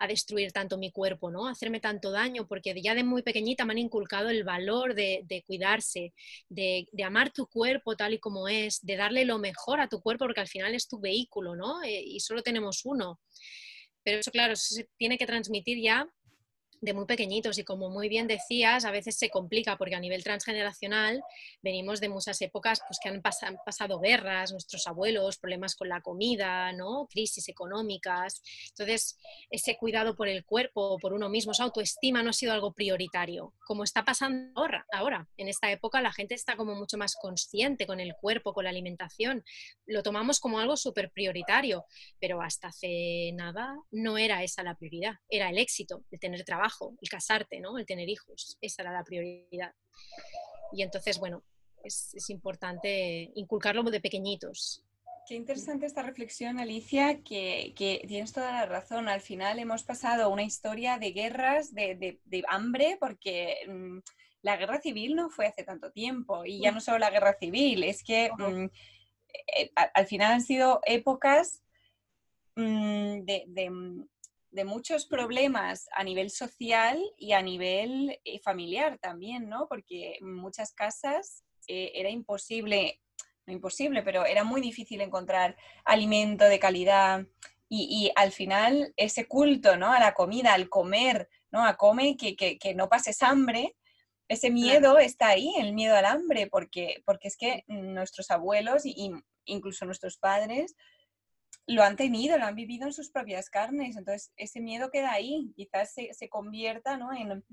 [0.08, 1.48] destruir tanto mi cuerpo, ¿no?
[1.48, 5.42] A hacerme tanto daño, porque ya de muy pequeñita me han inculcado el valor de,
[5.46, 6.12] cuidarse,
[6.50, 10.26] de, amar tu cuerpo tal y como es, de darle lo mejor a tu cuerpo,
[10.26, 11.82] porque al final es tu vehículo, ¿no?
[11.82, 13.20] Eh, y solo tenemos uno.
[14.02, 16.06] Pero eso, claro, se tiene que transmitir ya
[16.80, 20.22] de muy pequeñitos y como muy bien decías, a veces se complica porque a nivel
[20.22, 21.22] transgeneracional
[21.62, 26.72] venimos de muchas épocas pues, que han, pasado guerras, nuestros abuelos, problemas con la comida,
[26.72, 27.06] ¿no?
[27.10, 28.42] crisis económicas.
[28.70, 29.18] Entonces,
[29.50, 33.54] ese cuidado por el cuerpo, por uno mismo, esa autoestima no ha sido algo prioritario,
[33.66, 34.86] como está pasando ahora.
[34.92, 35.28] ahora.
[35.36, 38.70] En esta época la gente está como mucho más consciente con el cuerpo, con la
[38.70, 39.44] alimentación,
[39.86, 41.84] lo tomamos como algo súper prioritario,
[42.20, 46.65] pero hasta hace nada no era esa la prioridad, era el éxito, el tener trabajo,
[47.00, 47.78] el casarte, ¿no?
[47.78, 49.74] el tener hijos, esa era la prioridad.
[50.72, 51.42] Y entonces, bueno,
[51.82, 54.82] es, es importante inculcarlo de pequeñitos.
[55.28, 59.08] Qué interesante esta reflexión, Alicia, que, que, tienes toda la razón.
[59.08, 63.98] Al final hemos pasado una historia de guerras, de, de, de hambre, porque mmm,
[64.42, 66.44] la guerra civil no fue hace tanto tiempo.
[66.44, 68.66] Y ya no solo la guerra civil, es que mmm,
[69.56, 71.60] eh, al final han sido épocas
[72.54, 73.70] mmm, de, de,
[74.64, 79.66] muchos problemas a nivel social y a nivel eh, familiar también, ¿no?
[79.68, 83.00] Porque en muchas casas eh, era imposible
[83.46, 87.26] no imposible, pero era muy difícil encontrar alimento de calidad
[87.68, 89.92] y, y, al final ese culto ¿no?
[89.92, 91.64] a la comida, al comer, ¿no?
[91.64, 93.76] a comer que, que, que no pases hambre,
[94.28, 94.98] ese miedo claro.
[94.98, 99.10] está ahí, el miedo al hambre, porque, porque es que nuestros abuelos y,
[99.44, 100.74] incluso nuestros padres
[101.66, 105.52] lo han tenido, lo han vivido en sus propias carnes, entonces ese miedo queda ahí,
[105.56, 107.12] quizás se, se convierta ¿no?
[107.12, 107.44] en,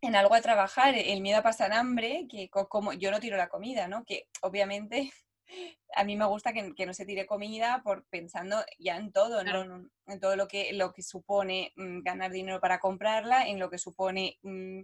[0.00, 3.48] en algo a trabajar, el miedo a pasar hambre, que como yo no tiro la
[3.48, 4.04] comida, ¿no?
[4.04, 5.12] Que obviamente
[5.96, 9.44] a mí me gusta que, que no se tire comida por pensando ya en todo,
[9.44, 9.88] ¿no?
[10.06, 13.78] En todo lo que, lo que supone mmm, ganar dinero para comprarla, en lo que
[13.78, 14.80] supone mmm,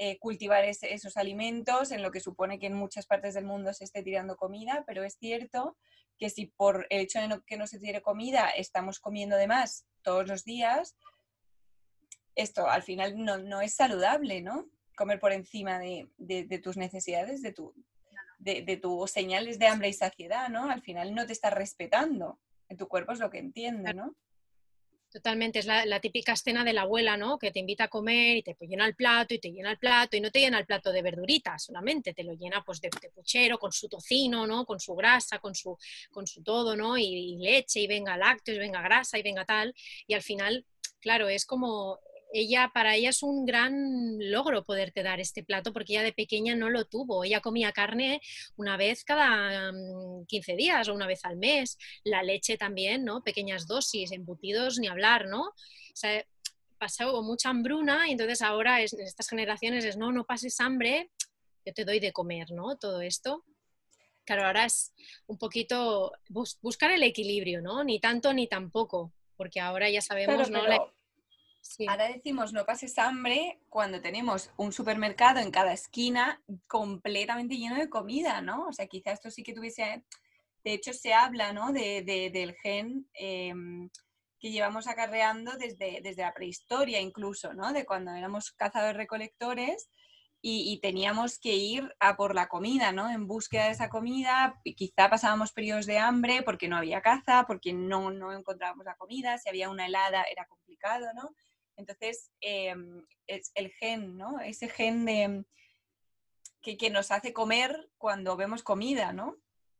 [0.00, 3.72] eh, cultivar ese, esos alimentos, en lo que supone que en muchas partes del mundo
[3.74, 5.76] se esté tirando comida, pero es cierto
[6.16, 9.48] que si por el hecho de no, que no se tire comida estamos comiendo de
[9.48, 10.96] más todos los días,
[12.36, 14.70] esto al final no, no, es saludable, ¿no?
[14.96, 17.74] Comer por encima de, de, de tus necesidades, de, tu,
[18.38, 20.70] de, de tus señales de hambre y saciedad, ¿no?
[20.70, 22.38] Al final no te estás respetando.
[22.68, 24.14] En tu cuerpo es lo que entiende, ¿no?
[25.10, 27.38] Totalmente, es la, la, típica escena de la abuela, ¿no?
[27.38, 30.16] Que te invita a comer y te llena el plato y te llena el plato
[30.18, 33.08] y no te llena el plato de verduritas solamente, te lo llena pues de, de
[33.10, 34.66] puchero, con su tocino, ¿no?
[34.66, 35.78] Con su grasa, con su,
[36.10, 36.98] con su todo, ¿no?
[36.98, 39.74] Y, y leche, y venga lácteos, venga grasa, y venga tal.
[40.06, 40.66] Y al final,
[41.00, 42.00] claro, es como
[42.32, 46.54] ella, para ella es un gran logro poderte dar este plato porque ella de pequeña
[46.54, 47.24] no lo tuvo.
[47.24, 48.20] Ella comía carne
[48.56, 49.72] una vez cada
[50.26, 51.78] 15 días o una vez al mes.
[52.04, 53.22] La leche también, ¿no?
[53.22, 55.42] Pequeñas dosis, embutidos, ni hablar, ¿no?
[55.42, 55.54] O
[55.94, 56.24] sea,
[56.78, 61.10] pasó mucha hambruna y entonces ahora es, en estas generaciones es, no, no pases hambre,
[61.64, 62.76] yo te doy de comer, ¿no?
[62.76, 63.44] Todo esto.
[64.24, 64.92] Claro, ahora es
[65.26, 67.82] un poquito bus buscar el equilibrio, ¿no?
[67.82, 70.64] Ni tanto ni tampoco, porque ahora ya sabemos, pero, ¿no?
[70.66, 70.97] Pero...
[71.86, 77.88] Ahora decimos no pases hambre cuando tenemos un supermercado en cada esquina completamente lleno de
[77.88, 78.66] comida, ¿no?
[78.66, 80.04] O sea, quizás esto sí que tuviese...
[80.64, 81.72] De hecho, se habla, ¿no?
[81.72, 83.54] De, de, del gen eh,
[84.40, 87.72] que llevamos acarreando desde, desde la prehistoria incluso, ¿no?
[87.72, 89.90] De cuando éramos cazadores-recolectores
[90.40, 93.10] y, y, teníamos que ir a por la comida, ¿no?
[93.10, 97.72] En búsqueda de esa comida, quizá pasábamos periodos de hambre porque no había caza, porque
[97.72, 100.67] no, no encontrábamos la comida, si había una helada era complicado,
[101.14, 101.34] ¿no?
[101.76, 102.74] Entonces, eh,
[103.26, 104.40] es el gen, ¿no?
[104.40, 105.44] Ese gen de,
[106.60, 109.36] que, que, nos hace comer cuando vemos comida, ¿no?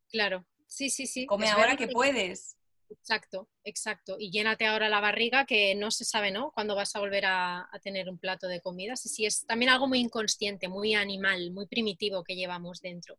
[0.08, 1.26] Claro, sí, sí, sí.
[1.26, 2.56] Come es ahora que puedes.
[2.90, 4.16] Exacto, exacto.
[4.18, 6.52] Y llénate ahora la barriga que no se sabe, ¿no?
[6.52, 8.96] Cuándo vas a volver a, a, tener un plato de comida.
[8.96, 13.18] Sí, sí, es también algo muy inconsciente, muy animal, muy primitivo que llevamos dentro,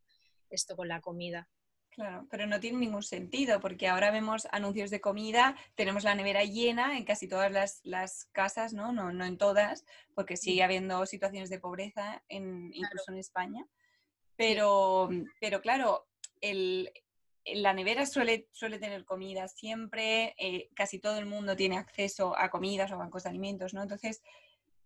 [0.50, 1.48] esto con la comida.
[1.92, 6.44] Claro, pero no tiene ningún sentido porque ahora vemos anuncios de comida, tenemos la nevera
[6.44, 8.94] llena en casi todas las, las casas, ¿no?
[8.94, 9.12] ¿no?
[9.12, 13.14] No en todas, porque sigue habiendo situaciones de pobreza en, incluso claro.
[13.14, 13.68] en España.
[14.36, 15.10] Pero,
[15.42, 16.08] pero claro,
[16.42, 16.92] el,
[17.46, 22.50] la nevera suele, suele tener comida siempre, eh, casi todo el mundo tiene acceso a
[22.50, 23.82] comidas o bancos de alimentos, ¿no?
[23.82, 24.22] Entonces,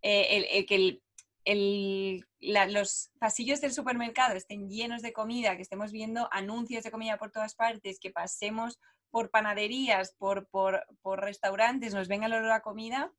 [0.02, 1.04] eh, el, el, que el,
[1.46, 6.92] el, la, los pasillos del supermercado estén llenos de comida, que estemos viendo anuncios de
[6.92, 8.80] comida por todas partes, que pasemos
[9.12, 13.12] por panaderías, por, por, por restaurantes, nos venga el olor a comida,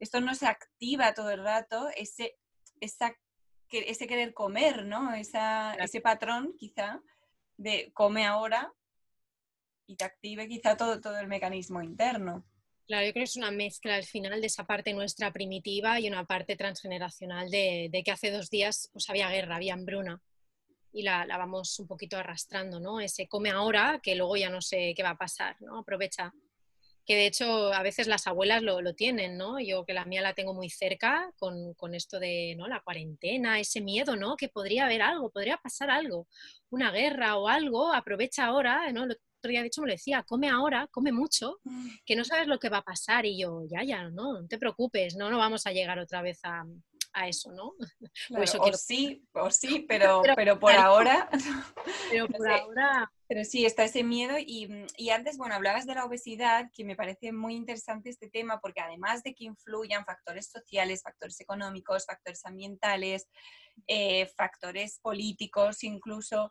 [0.00, 2.38] esto no se activa todo el rato, ese,
[2.80, 3.14] esa,
[3.70, 5.12] ese querer comer, ¿no?
[5.14, 5.84] Esa, claro.
[5.84, 7.02] Ese patrón quizá
[7.56, 8.72] de come ahora
[9.86, 12.44] y te active quizá todo, todo el mecanismo interno.
[12.88, 16.08] Claro, yo creo que es una mezcla al final de esa parte nuestra primitiva y
[16.08, 20.22] una parte transgeneracional de, que hace dos días pues, había guerra, había hambruna
[20.90, 22.98] y la, vamos un poquito arrastrando, ¿no?
[22.98, 25.78] Ese come ahora que luego ya no sé qué va a pasar, ¿no?
[25.80, 26.32] Aprovecha.
[27.04, 29.60] Que de hecho a veces las abuelas lo tienen, ¿no?
[29.60, 32.68] Yo que la mía la tengo muy cerca con, con, esto de ¿no?
[32.68, 34.34] la cuarentena, ese miedo, ¿no?
[34.34, 36.26] Que podría haber algo, podría pasar algo,
[36.70, 39.06] una guerra o algo, aprovecha ahora, ¿no?
[39.38, 41.88] Otro día, de hecho, me lo decía, come ahora, come mucho, Mm.
[42.04, 43.24] que no sabes lo que va a pasar.
[43.26, 46.40] Y yo, ya, ya, no, no te preocupes, no, no vamos a llegar otra vez
[46.44, 46.64] a,
[47.12, 47.74] a eso, ¿no?
[48.30, 51.28] o sí, o sí, pero, pero, por ahora...
[52.10, 53.12] Pero por ahora...
[53.30, 56.96] Pero sí, está ese miedo y, y, antes, bueno, hablabas de la obesidad, que me
[56.96, 62.42] parece muy interesante este tema, porque además de que influyan factores sociales, factores económicos, factores
[62.46, 63.28] ambientales,
[63.86, 66.50] eh, factores políticos incluso,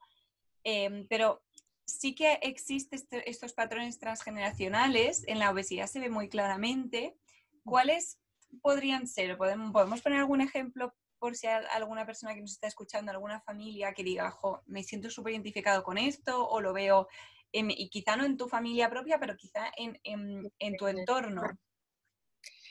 [0.63, 1.41] em, pero
[1.87, 7.17] sí que existen este, estos patrones transgeneracionales, en la obesidad se ve muy claramente.
[7.63, 8.19] ¿Cuáles
[8.61, 9.37] podrían ser?
[9.37, 13.41] ¿Podemos, podemos poner algún ejemplo por si hay alguna persona que nos está escuchando, alguna
[13.41, 17.07] familia que diga, jo, me siento súper identificado con esto o lo veo,
[17.51, 21.41] y quizá no en tu familia propia, pero quizá en, en, tu entorno.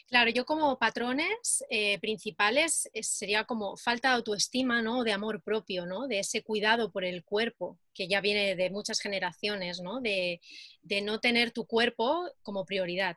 [0.08, 5.02] Claro, yo como patrones eh, principales sería como falta de autoestima, ¿no?
[5.02, 6.06] De amor propio, ¿no?
[6.06, 10.00] De ese cuidado por el cuerpo, que ya viene de muchas generaciones, ¿no?
[10.00, 10.40] De,
[10.82, 13.16] de no tener tu cuerpo como prioridad.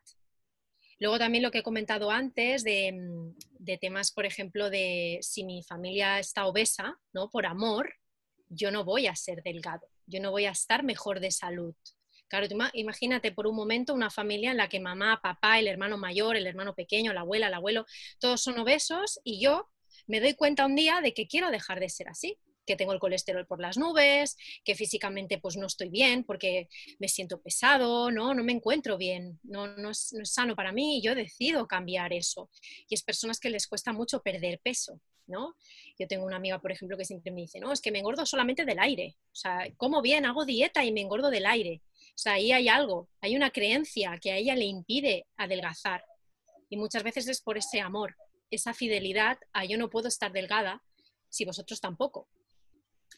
[1.00, 5.64] Luego también lo que he comentado antes mm, de, temas, por ejemplo, de si mi
[5.64, 7.30] familia está obesa, ¿no?
[7.30, 7.94] Por amor,
[8.50, 11.76] yo no voy a ser delgado, yo no voy a estar mejor de salud.
[12.30, 16.38] Claro, imagínate por un momento una familia en la que mamá, papá, el hermano mayor,
[16.38, 17.86] el hermano pequeño, la abuela, el abuelo,
[18.20, 19.68] todos son obesos y yo
[20.06, 22.38] me doy cuenta un día de que quiero dejar de ser así
[22.70, 27.08] que tengo el colesterol por las nubes, que físicamente pues no estoy bien porque me
[27.08, 31.16] siento pesado, no, no me encuentro bien, no, no, es, sano para mí y yo
[31.16, 32.52] decido cambiar eso.
[32.88, 35.56] Y es personas que les cuesta mucho perder peso, ¿no?
[35.98, 38.24] Yo tengo una amiga, por ejemplo, que siempre me dice, no, es que me engordo
[38.24, 41.82] solamente del aire, o sea, como bien, hago dieta y me engordo del aire.
[42.10, 46.04] O sea, ahí hay algo, hay una creencia que a ella le impide adelgazar.
[46.70, 48.16] Y muchas veces es por ese amor,
[48.52, 50.84] esa fidelidad a yo no puedo estar delgada
[51.30, 52.28] si vosotros tampoco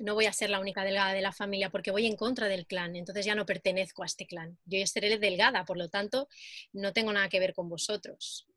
[0.02, 2.66] no voy a ser la única delgada de la familia porque voy en contra del
[2.66, 4.58] clan, entonces ya no pertenezco a este clan.
[4.66, 6.28] Yo ya seré delgada, por lo tanto,
[6.74, 8.48] no tengo nada que ver con vosotros.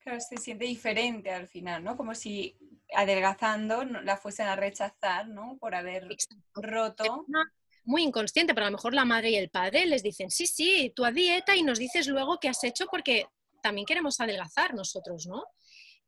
[0.00, 1.96] Claro, se siente diferente al final, ¿no?
[1.96, 2.56] Como si
[2.94, 5.58] adelgazando la fuesen a rechazar, ¿no?
[5.58, 6.08] Por haber
[6.54, 7.26] roto.
[7.84, 10.92] Muy inconsciente, pero a lo mejor la madre y el padre les dicen, sí, sí,
[10.94, 13.26] tú a dieta y nos dices luego qué has hecho porque
[13.62, 15.44] también queremos adelgazar nosotros, ¿no?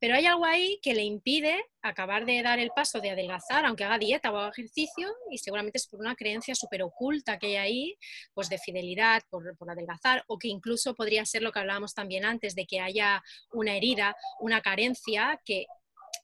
[0.02, 3.84] Pero hay algo ahí que le impide acabar de dar el paso de adelgazar, aunque
[3.84, 7.56] haga dieta o haga ejercicio, y seguramente es por una creencia súper oculta que hay
[7.56, 7.98] ahí,
[8.34, 12.56] pues de fidelidad, por, adelgazar, o que incluso podría ser lo que hablábamos también antes,
[12.56, 15.66] de que haya una herida, una carencia, que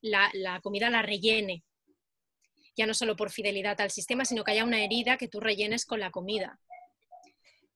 [0.03, 1.63] la comida la rellene,
[2.77, 5.87] ya no solo por fidelidad al sistema, sino que haya una herida que tú rellenes
[5.87, 6.59] con la comida.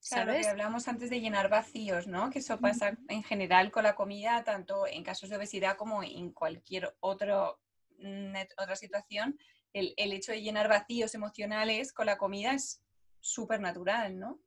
[0.09, 2.29] Claro, que hablamos antes de llenar vacíos, ¿no?
[2.29, 6.31] Que eso pasa en general con la comida, tanto en casos de obesidad como en
[6.31, 7.61] cualquier otro,
[7.99, 9.39] mm, otra situación.
[9.71, 12.83] El, hecho de llenar vacíos emocionales con la comida es
[13.21, 14.41] súper natural, ¿no?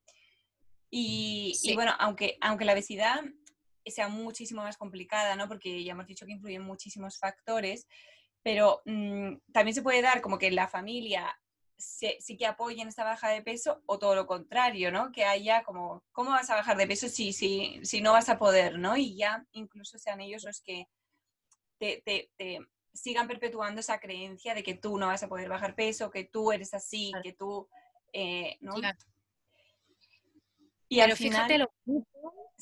[0.90, 3.25] Y, bueno, aunque, aunque la obesidad
[3.85, 5.49] sea muchísimo más complicada, ¿no?
[5.49, 7.87] Porque ya hemos dicho que influyen muchísimos factores,
[8.42, 11.35] pero mm, también se puede dar como que la familia
[11.77, 15.12] sí, que apoyen esta baja de peso o todo lo contrario, ¿no?
[15.12, 18.39] Que haya como, ¿cómo vas a bajar de peso si, si, si no vas a
[18.39, 18.97] poder, ¿no?
[18.97, 20.89] Y ya incluso sean ellos los que
[21.79, 22.29] te,
[22.93, 26.51] sigan perpetuando esa creencia de que tú no vas a poder bajar peso, que tú
[26.53, 27.69] eres así, que tú,
[28.12, 28.75] eh, ¿no?
[30.89, 32.09] Y al fíjate lo bonito,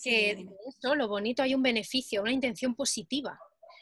[0.02, 3.38] que de eso, lo bonito, hay un beneficio, una intención positiva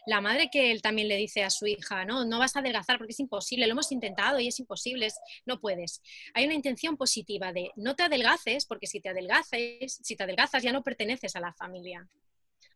[0.06, 2.98] la madre que él también le dice a su hija, no, no vas a adelgazar
[2.98, 5.08] porque es imposible, lo hemos intentado y es imposible,
[5.46, 6.02] no puedes.
[6.34, 10.62] Hay una intención positiva de no te adelgaces, porque si te adelgaces, si te adelgazas
[10.62, 12.08] ya no perteneces a la familia.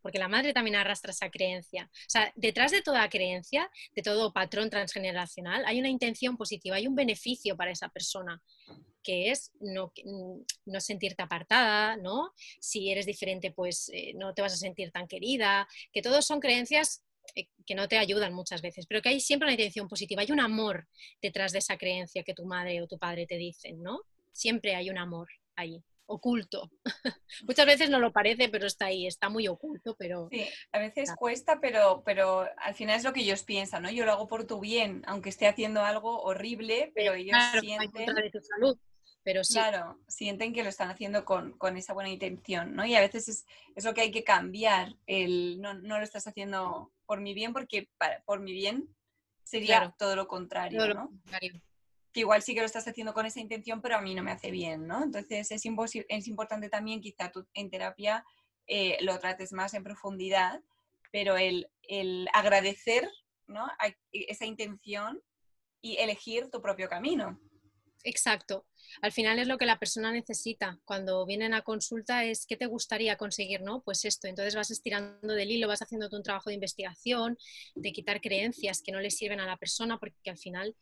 [0.03, 1.91] Porque la madre también arrastra esa creencia.
[1.93, 6.87] O sea, detrás de toda creencia, de todo patrón transgeneracional, hay una intención positiva, hay
[6.87, 8.41] un beneficio para esa persona
[9.03, 9.93] que es no,
[10.81, 12.33] sentirte apartada, ¿no?
[12.59, 16.41] Si eres diferente, pues eh, no te vas a sentir tan querida, que todos son
[16.41, 20.33] creencias que no te ayudan muchas veces, pero que hay siempre una intención positiva, hay
[20.33, 20.87] un amor
[21.21, 24.01] detrás de esa creencia que tu madre o tu padre te dicen, ¿no?
[24.33, 26.71] Siempre hay un amor ahí, oculto.
[27.47, 30.29] muchas veces no lo parece, pero está ahí, está muy oculto, pero...
[30.31, 33.91] Sí, a veces cuesta, pero, pero al final es lo que ellos piensan, ¿no?
[33.91, 38.15] Yo lo hago por tu bien, aunque esté haciendo algo horrible, pero ellos sienten...
[38.15, 38.79] De tu salud
[39.27, 42.87] pero Claro, sienten que lo están haciendo con, esa buena intención, ¿no?
[42.87, 46.29] Y a veces es, es, lo que hay que cambiar, el no, no lo estás
[46.29, 47.89] haciendo por mi bien, porque
[48.25, 48.89] por mi bien
[49.45, 51.13] sería todo lo contrario, ¿no?
[52.13, 54.33] Que igual sí que lo estás haciendo con esa intención, pero a mí no me
[54.33, 55.03] hace bien, ¿no?
[55.03, 55.65] Entonces es,
[56.09, 58.25] es importante también quizá tú en terapia
[58.67, 60.61] eh, lo trates más en profundidad,
[61.13, 63.09] pero el, el agradecer
[63.47, 63.69] ¿no?
[64.13, 65.23] esa intención
[65.81, 67.39] y elegir tu propio camino.
[68.05, 68.67] Exacto.
[69.03, 70.79] Al final es lo que la persona necesita.
[70.85, 73.83] Cuando vienen a consulta es qué te gustaría conseguir, ¿no?
[73.83, 74.29] Pues esto.
[74.29, 77.37] Entonces vas estirando del hilo, vas haciendo un trabajo de investigación,
[77.75, 80.77] de quitar creencias que no le sirven a la persona, porque al final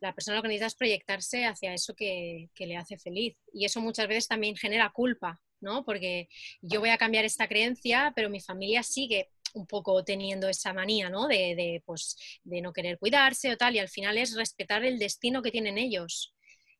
[0.00, 3.36] la persona lo que necesita es proyectarse hacia eso que, que le hace feliz.
[3.52, 5.84] Y eso muchas veces también genera culpa, ¿no?
[5.84, 6.28] Porque
[6.60, 11.08] yo voy a cambiar esta creencia, pero mi familia sigue un poco teniendo esa manía,
[11.08, 11.28] ¿no?
[11.28, 14.98] De, de, pues, de no querer cuidarse o tal, y al final es respetar el
[14.98, 16.33] destino que tienen ellos.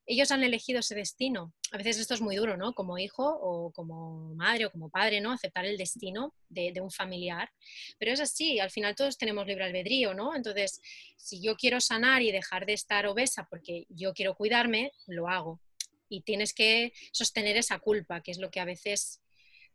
[0.06, 1.54] Ellos han elegido ese destino.
[1.72, 2.74] A veces esto es muy duro, ¿no?
[2.74, 5.32] Como hijo o como madre o como padre, ¿no?
[5.32, 7.50] Aceptar el destino de, de un familiar.
[7.98, 10.34] Pero es así, al final todos tenemos libre albedrío, ¿no?
[10.34, 10.80] Entonces,
[11.16, 15.60] si yo quiero sanar y dejar de estar obesa porque yo quiero cuidarme, lo hago.
[16.08, 19.20] Y tienes que sostener esa culpa, que es lo que a veces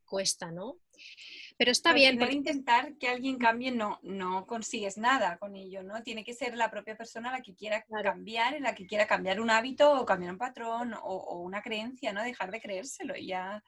[0.06, 0.80] cuesta, ¿no?
[1.58, 2.18] Pero está bien.
[2.18, 6.02] Por intentar que alguien cambie no, no consigues nada con ello, ¿no?
[6.04, 9.50] Tiene que ser la propia persona la que quiera cambiar, la que quiera cambiar un
[9.50, 12.24] hábito o cambiar un patrón o, una creencia, ¿no?
[12.24, 13.64] Dejar de creérselo y ya.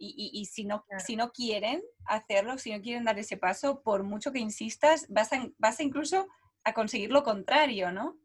[0.00, 4.30] Y, si, no, si no quieren hacerlo, si no quieren dar ese paso, por mucho
[4.30, 6.28] que insistas, vas vas a incluso
[6.62, 8.16] a conseguir lo contrario, ¿no?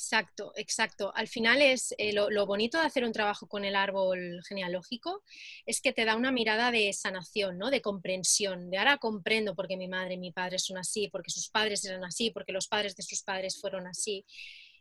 [0.00, 1.12] Exacto, exacto.
[1.14, 5.22] Al final es eh, lo, bonito de hacer un trabajo con el árbol genealógico
[5.66, 7.70] es que te da una mirada de sanación, ¿no?
[7.70, 11.30] De comprensión, de ahora comprendo por qué mi madre y mi padre son así, porque
[11.30, 14.24] sus padres eran así, porque los padres de sus padres fueron así.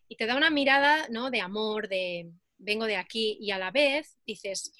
[0.08, 1.30] Y te da una mirada, ¿no?
[1.32, 4.74] De amor, de vengo de aquí y a la vez dices,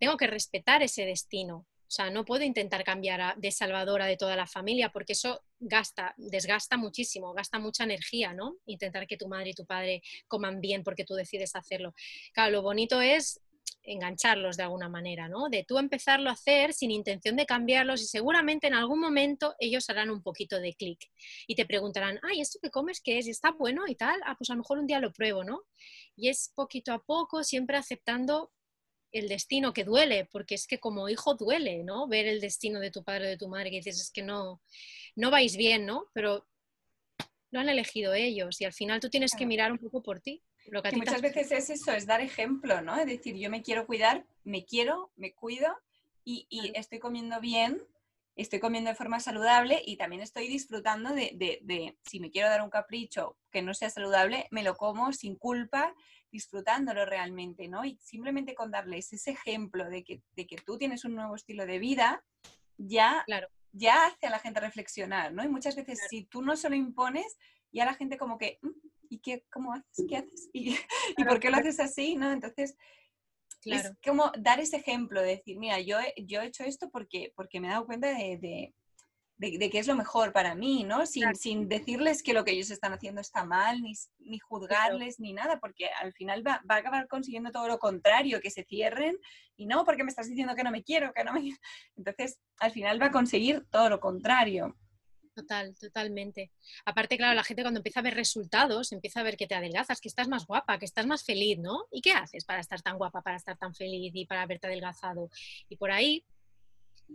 [0.00, 4.36] tengo que respetar ese destino, o sea, no puedo intentar cambiar de salvadora de toda
[4.36, 8.56] la familia porque eso gasta, desgasta muchísimo, gasta mucha energía, ¿no?
[8.66, 11.94] Intentar que tu madre y tu padre coman bien porque tú decides hacerlo.
[12.32, 13.40] Claro, lo bonito es
[13.84, 15.48] engancharlos de alguna manera, ¿no?
[15.48, 19.88] De tú empezarlo a hacer sin intención de cambiarlos y seguramente en algún momento ellos
[19.90, 21.10] harán un poquito de clic
[21.46, 23.26] y te preguntarán, ay, ¿esto que comes qué es?
[23.26, 24.18] ¿Y está bueno y tal?
[24.24, 25.62] Ah, pues a lo mejor un día lo pruebo, ¿no?
[26.16, 28.50] Y es poquito a poco, siempre aceptando
[29.14, 32.08] el destino que duele, porque es que como hijo duele, ¿no?
[32.08, 34.60] Ver el destino de tu padre o de tu madre, que dices, es que no,
[35.14, 36.06] no vais bien, ¿no?
[36.12, 36.46] Pero
[37.52, 40.42] lo han elegido ellos y al final tú tienes que mirar un poco por ti.
[40.66, 42.96] Lo que, muchas veces es eso, es dar ejemplo, ¿no?
[42.96, 45.72] Es decir, yo me quiero cuidar, me quiero, me cuido
[46.24, 47.80] y, estoy comiendo bien,
[48.36, 52.62] estoy comiendo de forma saludable y también estoy disfrutando de, de, si me quiero dar
[52.62, 55.94] un capricho que no sea saludable, me lo como sin culpa
[56.30, 57.84] disfrutándolo realmente, ¿no?
[57.84, 61.64] Y simplemente con darles ese ejemplo de que, de que tú tienes un nuevo estilo
[61.64, 62.24] de vida,
[62.76, 63.48] ya, claro.
[63.72, 65.44] ya hace a la gente reflexionar, ¿no?
[65.44, 67.36] Y muchas veces si tú no se lo impones,
[67.72, 68.68] ya la gente como que, mm,
[69.10, 70.06] ¿y qué, cómo haces?
[70.08, 70.50] ¿Qué haces?
[70.52, 70.76] ¿Y,
[71.16, 72.16] ¿y por qué lo haces así?
[72.16, 72.32] ¿no?
[72.32, 72.76] Entonces,
[73.64, 73.88] claro.
[73.88, 77.32] es como dar ese ejemplo, de decir, mira, yo he, yo he hecho esto porque,
[77.34, 78.72] porque me he dado cuenta de
[79.36, 81.06] de, qué es lo mejor para mí, ¿no?
[81.06, 85.32] Sin, sin, decirles que lo que ellos están haciendo está mal, ni, ni juzgarles, ni
[85.32, 89.16] nada, porque al final va, va, a acabar consiguiendo todo lo contrario, que se cierren
[89.56, 91.50] y no, porque me estás diciendo que no me quiero, que no me...
[91.96, 94.76] Entonces, al final va a conseguir todo lo contrario.
[95.34, 96.52] Total, totalmente.
[96.84, 100.00] Aparte, claro, la gente cuando empieza a ver resultados, empieza a ver que te adelgazas,
[100.00, 101.86] que estás más guapa, que estás más feliz, ¿no?
[101.90, 105.30] ¿Y qué haces para estar tan guapa, para estar tan feliz y para verte adelgazado?
[105.68, 106.24] Y por ahí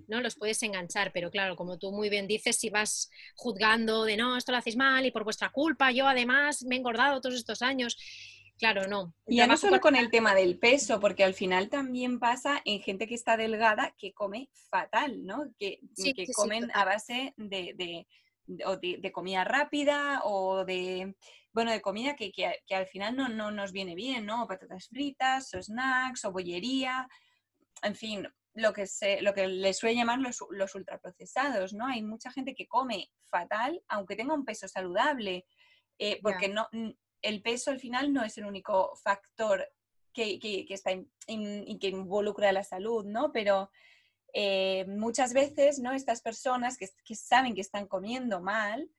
[0.07, 0.21] ¿no?
[0.21, 4.37] Los puedes enganchar, pero claro, como tú muy bien dices, si vas juzgando de no,
[4.37, 7.61] esto lo hacéis mal y por vuestra culpa, yo además me he engordado todos estos
[7.61, 7.97] años.
[8.59, 9.15] Claro, no.
[9.25, 12.81] Y ya no solo con el tema del peso, porque al final también pasa en
[12.81, 15.45] gente que está delgada que come fatal, ¿no?
[15.57, 18.05] Que, que comen a base de,
[18.45, 21.15] de, comida rápida o de,
[21.53, 24.45] bueno, de comida que, que, al final no, no, nos viene bien, ¿no?
[24.45, 27.07] Patatas fritas, o snacks, o bollería,
[27.81, 31.87] en fin, lo que, se, lo que les suele llamar los, los, ultraprocesados, ¿no?
[31.87, 35.45] Hay mucha gente que come fatal, aunque tenga un peso saludable,
[35.97, 36.67] eh, porque no,
[37.21, 39.67] el peso al final no es el único factor
[40.13, 43.31] que, que, está que involucra la salud, ¿no?
[43.31, 43.69] Pero
[44.33, 45.93] eh, muchas veces, ¿no?
[45.93, 48.89] Estas personas que, saben que están comiendo mal,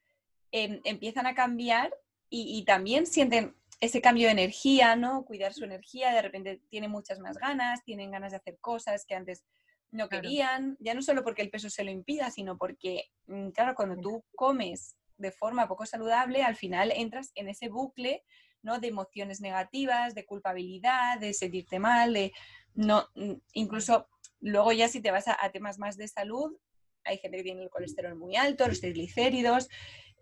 [0.52, 1.94] em, empiezan a cambiar
[2.28, 5.24] y, y también sienten ese cambio de energía, ¿no?
[5.24, 9.14] Cuidar su energía, de repente tienen muchas más ganas, tienen ganas de hacer cosas que
[9.14, 9.44] antes
[9.90, 13.74] no querían, ya no solo porque el peso se lo impida, sino porque, mm, claro,
[13.74, 18.24] cuando tú comes de forma poco saludable, al final entras en ese bucle,
[18.62, 18.78] ¿no?
[18.80, 22.32] De emociones negativas, de culpabilidad, de sentirte mal, de
[22.74, 24.08] no, mm, incluso
[24.40, 26.56] luego ya si te vas a, temas más de salud,
[27.04, 29.68] hay gente que tiene el colesterol muy alto, los triglicéridos,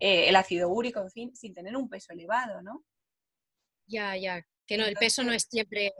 [0.00, 2.84] eh, el ácido úrico, en fin, sin tener un peso elevado, ¿no?
[3.86, 5.92] Ya, ya, que no, el peso no es siempre...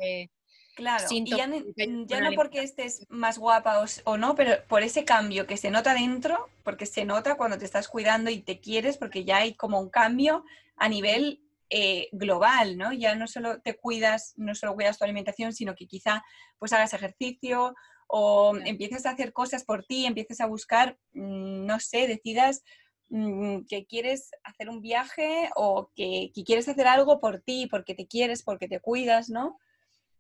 [0.79, 5.57] Claro, y ya, no porque estés más guapa o, no, pero por ese cambio que
[5.57, 9.39] se nota dentro, porque se nota cuando te estás cuidando y te quieres, porque ya
[9.39, 10.45] hay como un cambio
[10.77, 12.93] a nivel eh, global, ¿no?
[12.93, 16.23] Ya no solo te cuidas, no solo cuidas tu alimentación, sino que quizá
[16.61, 17.75] pues hagas ejercicio
[18.07, 22.63] o empieces a hacer cosas por ti, empieces a buscar, mm, no sé, decidas
[23.09, 28.07] mm, que quieres hacer un viaje o que, quieres hacer algo por ti, porque te
[28.07, 29.59] quieres, porque te cuidas, ¿no?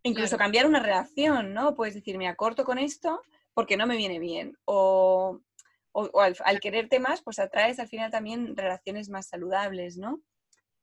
[0.03, 1.75] Incluso cambiar una relación, ¿no?
[1.75, 3.23] Puedes decir, me acorto con esto
[3.55, 4.57] porque no me viene bien.
[4.65, 5.41] O,
[6.45, 10.21] al, quererte más, pues atraes al final también relaciones más saludables, ¿no?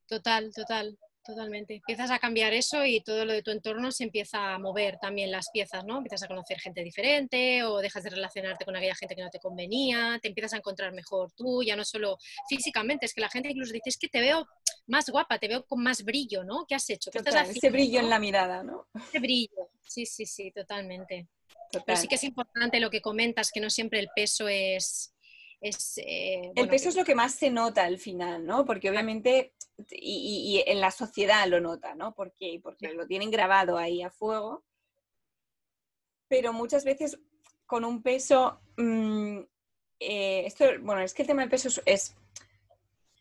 [0.07, 1.75] Total, total, totalmente.
[1.75, 5.31] Empiezas a cambiar eso y todo lo de tu entorno se empieza a mover también
[5.31, 5.97] las piezas, ¿no?
[5.97, 9.39] Empiezas a conocer gente diferente o dejas de relacionarte con aquella gente que no te
[9.39, 12.17] convenía, te empiezas a encontrar mejor tú, ya no solo
[12.47, 14.47] físicamente, es que la gente incluso dice, es que te veo
[14.87, 16.65] más guapa, te veo con más brillo, ¿no?
[16.67, 17.11] ¿Qué has hecho?
[17.11, 18.87] ¿Qué estás ese brillo en la mirada, ¿no?
[18.93, 21.27] Ese brillo, sí, sí, sí, totalmente.
[21.85, 25.14] Pero sí que es importante lo que comentas, que no siempre el peso es...
[25.65, 28.65] Eh, el peso es lo que más se nota al final, ¿no?
[28.65, 29.53] Porque obviamente,
[29.89, 32.13] y, en la sociedad lo nota, ¿no?
[32.13, 34.63] Porque, porque lo tienen grabado ahí a fuego.
[36.27, 37.19] Pero muchas veces
[37.65, 38.59] con un peso...
[38.77, 39.39] Mm,
[39.99, 42.15] eh, esto, bueno, es que el tema del peso es,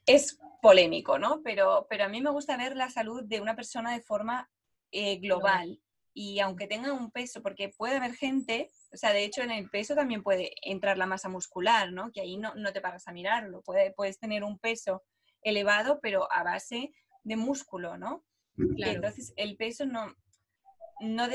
[0.06, 1.42] es, polémico, ¿no?
[1.42, 4.50] Pero, pero a mí me gusta ver la salud de una persona de forma
[4.90, 5.78] eh, global
[6.14, 9.68] y aunque tenga un peso, porque puede haber gente, o sea, de hecho en el
[9.68, 12.12] peso también puede entrar la masa muscular, ¿no?
[12.12, 15.02] Que ahí no, no te pagas a mirarlo, puede, puedes tener un peso
[15.42, 16.92] elevado, pero a base
[17.24, 18.24] de músculo, ¿no?
[18.56, 20.14] entonces el peso no,
[21.00, 21.28] no,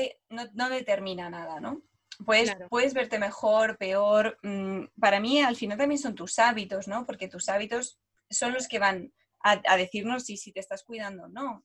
[0.54, 1.82] no, determina nada, ¿no?
[2.24, 4.38] Puedes, puedes verte mejor, peor.
[4.42, 7.04] Mm, para mí, al final también son tus hábitos, ¿no?
[7.04, 8.00] Porque tus hábitos
[8.30, 9.12] son los que van
[9.42, 11.62] a, a decirnos si, si te estás cuidando o no.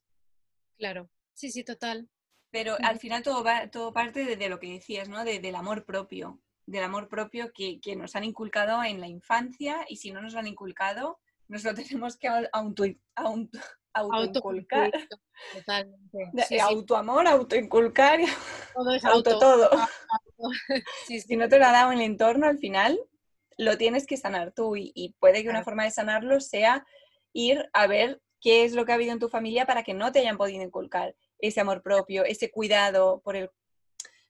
[0.78, 2.10] Claro, sí, sí, total.
[2.56, 5.26] Pero al final todo, va, todo parte de, lo que decías, ¿no?
[5.26, 10.12] del amor propio, del amor propio que, nos han inculcado en la infancia y si
[10.12, 12.86] no nos lo han inculcado, nos lo tenemos que auto,
[13.16, 13.60] auto,
[13.92, 14.90] autoinculcar.
[15.54, 16.62] Totalmente.
[16.62, 18.22] Autoamor, autoinculcar,
[18.74, 19.70] todo es auto, todo.
[21.28, 22.98] Si no te lo ha dado el entorno, al final
[23.58, 26.86] lo tienes que sanar tú y, puede que una forma de sanarlo sea
[27.34, 30.14] ir a ver qué es lo que ha habido en tu familia para que no
[30.14, 33.50] te hayan podido inculcar ese amor propio, ese cuidado por el,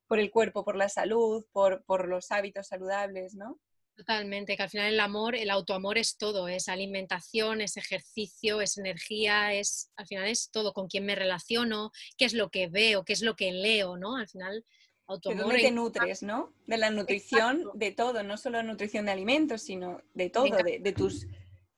[0.08, 3.60] por el cuerpo, por la salud, por, por los hábitos saludables, ¿no?
[3.96, 8.78] Totalmente, que al final el amor, el autoamor es todo, es alimentación, es ejercicio, es
[8.78, 13.06] energía, es al final es todo, con quién me relaciono, qué es lo que veo,
[13.06, 14.18] qué es lo que leo, ¿no?
[14.18, 14.66] Al final
[15.08, 15.54] autoamor.
[15.54, 16.54] De te nutres, ¿no?
[16.68, 20.92] De la nutrición, de todo, no solo nutrición de alimentos, sino de todo, de, de,
[20.92, 21.28] tus...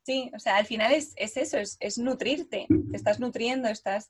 [0.03, 4.09] Sí, o sea, al final es, es eso, es, es, nutrirte, te estás nutriendo, estás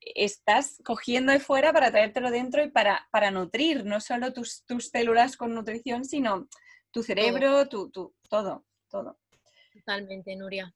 [0.00, 4.88] estás cogiendo de fuera para traértelo dentro y para, para nutrir no solo tus, tus,
[4.88, 6.48] células con nutrición, sino
[6.90, 9.18] tu cerebro, todo, tu, todo, todo.
[9.72, 10.74] Totalmente, Nuria.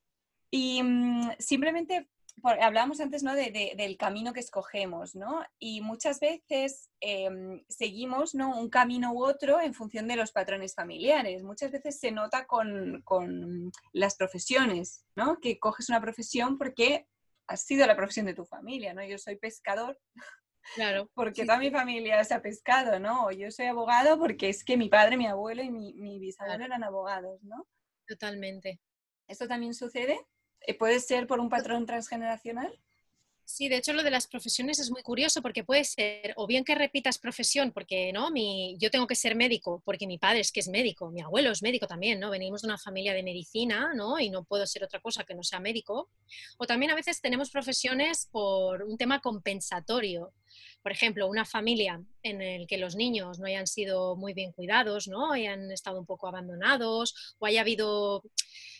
[0.50, 2.08] Y mm, simplemente
[2.42, 3.34] hablábamos antes ¿no?
[3.34, 5.42] De, del camino que escogemos, ¿no?
[5.58, 8.58] Y muchas veces em, seguimos ¿no?
[8.58, 11.42] un camino u otro en función de los patrones familiares.
[11.42, 15.40] Muchas veces se nota con, con las profesiones, ¿no?
[15.40, 17.06] Que coges una profesión porque
[17.46, 19.04] ha sido la profesión de tu familia, ¿no?
[19.04, 19.98] Yo soy pescador.
[20.74, 21.10] Claro.
[21.14, 23.30] Porque toda mi familia se ha pescado, ¿no?
[23.30, 26.82] Yo soy abogado porque es que mi padre, mi abuelo y mi, mi bisabuelo eran
[26.82, 27.66] abogados, ¿no?
[28.06, 28.80] Totalmente.
[29.28, 30.18] ¿Esto también sucede?
[30.60, 32.80] Eh, ¿Puede ser por un patrón transgeneracional?
[33.46, 36.64] Sí, de hecho lo de las profesiones es muy curioso porque puede ser o bien
[36.64, 40.50] que repitas profesión, porque no, mi, yo tengo que ser médico, porque mi padre es
[40.50, 42.30] que es médico, mi abuelo es médico también, ¿no?
[42.30, 44.18] Venimos de una familia de medicina, ¿no?
[44.18, 46.08] Y no puedo ser otra cosa que no sea médico.
[46.56, 50.32] O también a veces tenemos profesiones por un tema compensatorio.
[50.82, 55.06] Por ejemplo, una familia en la que los niños no hayan sido muy bien cuidados,
[55.06, 55.32] ¿no?
[55.32, 58.22] Hayan estado un poco abandonados o haya habido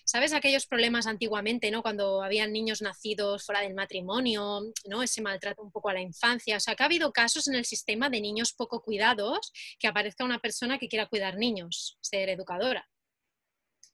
[0.06, 1.80] ¿Sabes aquellos problemas antiguamente, ¿no?
[1.82, 5.02] Cuando habían niños nacidos fuera del matrimonio, ¿no?
[5.02, 6.58] Ese maltrato un poco a la infancia.
[6.58, 10.24] O sea, que ha habido casos en el sistema de niños poco cuidados, que aparezca
[10.24, 12.86] una persona que quiera cuidar niños, ser educadora,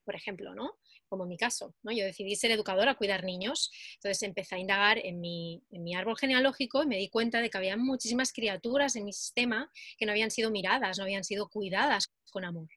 [0.05, 0.73] por ejemplo, ¿no?
[1.09, 1.93] Como en mi caso, ¿no?
[1.93, 3.71] Yo decidí ser educadora, cuidar niños.
[3.95, 7.51] Entonces empecé a indagar en mi, en mi árbol genealógico y me di cuenta de
[7.51, 11.49] que había muchísimas criaturas en mi sistema que no habían sido miradas, no habían sido
[11.49, 12.69] cuidadas con amor.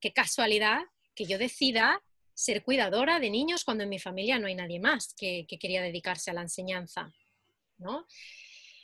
[0.00, 0.80] Qué casualidad
[1.14, 2.02] que yo decida
[2.42, 6.30] ser cuidadora de niños cuando en mi familia no hay nadie más que, quería dedicarse
[6.30, 7.12] a la enseñanza,
[7.78, 8.06] ¿no?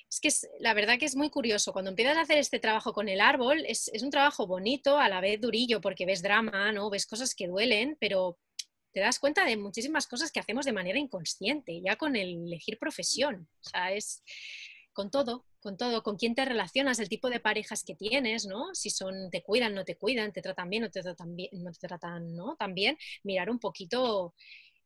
[0.08, 0.30] Es que
[0.60, 1.72] la verdad que es muy curioso.
[1.72, 5.20] Cuando empiezas a hacer este trabajo con el árbol, es, un trabajo bonito, a la
[5.20, 6.88] vez durillo, porque ves drama, ¿no?
[6.88, 8.38] Ves cosas que duelen, pero
[8.92, 12.78] te das cuenta de muchísimas cosas que hacemos de manera inconsciente, ya con el elegir
[12.78, 13.48] profesión.
[13.60, 14.22] O sea, es,
[14.98, 18.74] con todo, con todo, con quién te relacionas, el tipo de parejas que tienes, ¿no?
[18.74, 21.70] Si son, te cuidan, no te cuidan, te tratan bien, no te tratan bien, no
[21.70, 22.56] te tratan, ¿no?
[22.56, 24.34] También mirar un poquito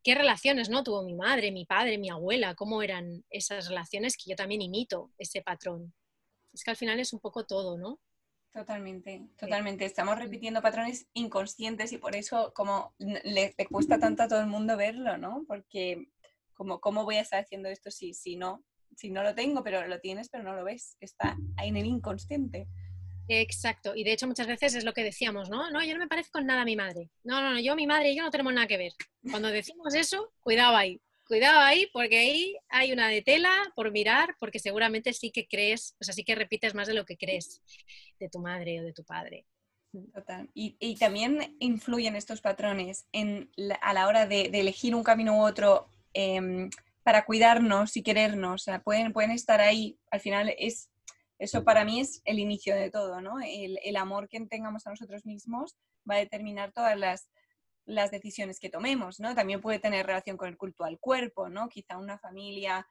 [0.02, 4.28] qué relaciones no tuvo mi madre, mi padre, mi abuela, cómo eran esas relaciones que
[4.28, 5.94] yo también imito ese patrón.
[6.52, 7.98] Es que al final es un poco todo, ¿no?
[8.52, 9.86] Totalmente, totalmente.
[9.86, 14.76] Estamos repitiendo patrones inconscientes y por eso como le, cuesta tanto a todo el mundo
[14.76, 15.46] verlo, ¿no?
[15.48, 16.08] Porque
[16.52, 18.62] como, ¿cómo voy a estar haciendo esto si, si, no,
[18.97, 20.97] si no lo tengo, pero lo tienes, pero no lo ves?
[21.01, 22.68] Está ahí en el inconsciente.
[23.28, 25.70] Exacto, y de hecho muchas veces es lo que decíamos, ¿no?
[25.70, 27.11] No, yo no me parezco en nada a mi madre.
[27.22, 28.93] No, no, no, yo, mi madre y yo no tenemos nada que ver.
[29.30, 34.36] Cuando decimos eso, cuidado ahí, cuidado ahí, porque ahí hay una de tela por mirar,
[34.38, 37.62] porque seguramente sí que crees, o sea, sí que repites más de lo que crees
[38.18, 39.47] de tu madre o de tu padre.
[40.14, 40.51] Total.
[40.55, 43.51] Y, también influyen estos patrones en
[43.82, 46.70] a la hora de, elegir un camino u otro em,
[47.03, 48.62] para cuidarnos y querernos.
[48.62, 49.98] O sea, pueden, pueden estar ahí.
[50.11, 50.92] Al final es
[51.42, 53.40] eso para mí es el inicio de todo, ¿no?
[53.40, 55.76] El, amor que tengamos a nosotros mismos
[56.09, 57.28] va a determinar todas las,
[58.12, 59.34] decisiones que tomemos, ¿no?
[59.34, 61.68] También puede tener relación con el culto al cuerpo, ¿no?
[61.68, 62.86] Quizá una familia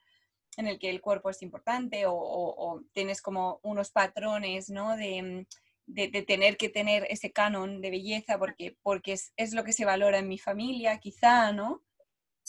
[0.57, 4.97] en el que el cuerpo es importante o, tienes como unos patrones, ¿no?
[4.97, 5.47] De,
[6.27, 10.19] tener que tener ese canon de belleza porque, porque es, es, lo que se valora
[10.19, 11.83] en mi familia, quizá, ¿no?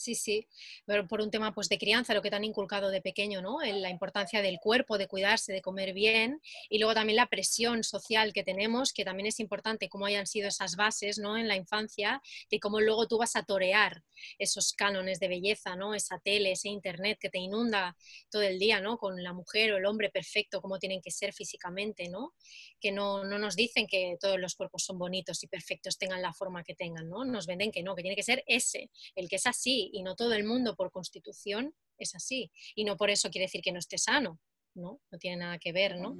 [0.02, 0.48] Sí, sí,
[0.84, 3.62] pero por un tema pues, de crianza, lo que te han inculcado de pequeño, ¿no?
[3.62, 7.84] En la importancia del cuerpo, de cuidarse, de comer bien, y luego también la presión
[7.84, 11.38] social que tenemos, que también es importante cómo hayan sido esas bases ¿no?
[11.38, 14.02] en la infancia, y cómo luego tú vas a torear
[14.40, 15.94] esos cánones de belleza, ¿no?
[15.94, 17.96] Esa tele, ese internet que te inunda
[18.28, 18.98] todo el día, ¿no?
[18.98, 22.34] Con la mujer o el hombre perfecto, cómo tienen que ser físicamente, ¿no?
[22.80, 26.32] Que no, no nos dicen que todos los cuerpos son bonitos y perfectos, tengan la
[26.32, 27.24] forma que tengan, ¿no?
[27.24, 30.16] Nos venden que no, que tiene que ser ese, el que es así y no
[30.16, 32.50] todo el mundo por constitución es así.
[32.74, 34.40] Y no por eso quiere decir que no esté sano,
[34.74, 35.00] ¿no?
[35.10, 36.16] No tiene nada que ver, ¿no?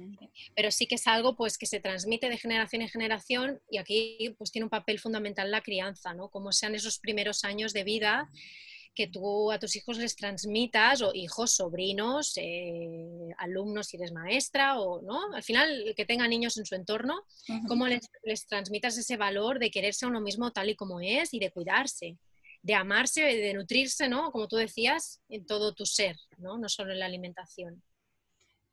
[0.55, 4.33] Pero sí que es algo pues que se transmite de generación en generación y aquí
[4.37, 6.29] pues tiene un papel fundamental la crianza, ¿no?
[6.29, 8.29] Como sean esos primeros años de vida
[8.95, 14.79] que tú a tus hijos les transmitas, o hijos, sobrinos, eh, alumnos si eres maestra,
[14.79, 17.23] o no, al final que tengan niños en su entorno,
[17.67, 21.33] cómo les, les, transmitas ese valor de quererse a uno mismo tal y como es
[21.33, 22.19] y de cuidarse
[22.63, 24.31] de amarse, de nutrirse, ¿no?
[24.31, 26.57] Como tú decías, en todo tu ser, ¿no?
[26.57, 27.83] No solo en la alimentación.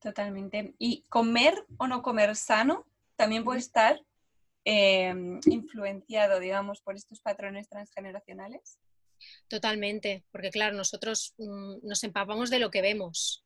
[0.00, 0.74] Totalmente.
[0.78, 2.86] Y comer o no comer sano
[3.16, 4.00] también puede estar
[4.64, 8.78] em, influenciado, digamos, por estos patrones transgeneracionales.
[9.48, 13.44] Totalmente, porque claro, nosotros mm, nos empapamos de lo que vemos.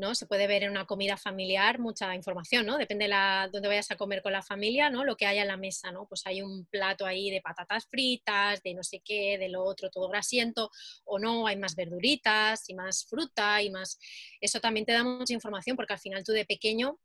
[0.00, 0.14] ¿No?
[0.14, 2.78] Se puede ver en una comida familiar mucha información, ¿no?
[2.78, 5.04] Depende de dónde vayas a comer con la familia, ¿no?
[5.04, 6.06] Lo que haya en la mesa, ¿no?
[6.06, 9.90] Pues hay un plato ahí de patatas fritas, de no sé qué, de lo otro,
[9.90, 10.70] todo grasiento,
[11.04, 13.98] o no, hay más verduritas y más fruta y más...
[14.40, 16.98] Eso también te da mucha información porque al final tú de pequeño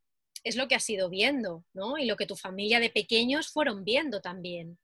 [0.44, 1.98] es lo que has ido viendo, ¿no?
[1.98, 4.80] Y lo que tu familia de pequeños fueron viendo también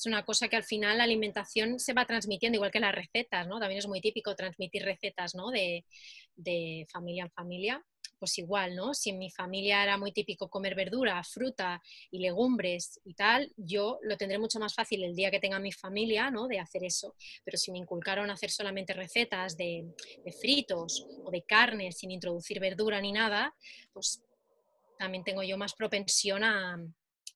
[0.00, 3.46] es una cosa que al final la alimentación se va transmitiendo, igual que las recetas,
[3.46, 3.58] ¿no?
[3.58, 5.50] También es muy típico transmitir recetas, ¿no?
[5.50, 5.84] De,
[6.36, 7.84] de familia en familia,
[8.18, 8.94] pues igual, ¿no?
[8.94, 13.98] Si en mi familia era muy típico comer verdura, fruta y legumbres y tal, yo
[14.02, 16.46] lo tendré mucho más fácil el día que tenga mi familia, ¿no?
[16.46, 17.14] De hacer eso.
[17.44, 19.86] Pero si me inculcaron hacer solamente recetas de,
[20.40, 23.54] fritos o de carne sin introducir verdura ni nada,
[23.92, 24.22] pues
[24.98, 26.78] también tengo yo más propensión a,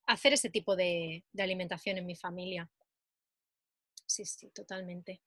[0.07, 2.71] hacer ese tipo de alimentación en mi familia.
[4.07, 5.21] Sí, sí, totalmente.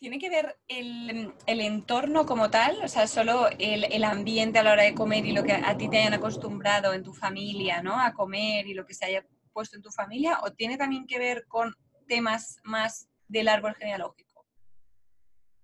[0.00, 2.82] ¿Tiene que ver el, entorno como tal?
[2.82, 5.90] O sea, solo el, ambiente a la hora de comer y lo que a ti
[5.90, 8.00] te hayan acostumbrado en tu familia, ¿no?
[8.00, 11.18] A comer y lo que se haya puesto en tu familia, o tiene también que
[11.18, 11.74] ver con
[12.08, 14.29] temas más del árbol genealógico?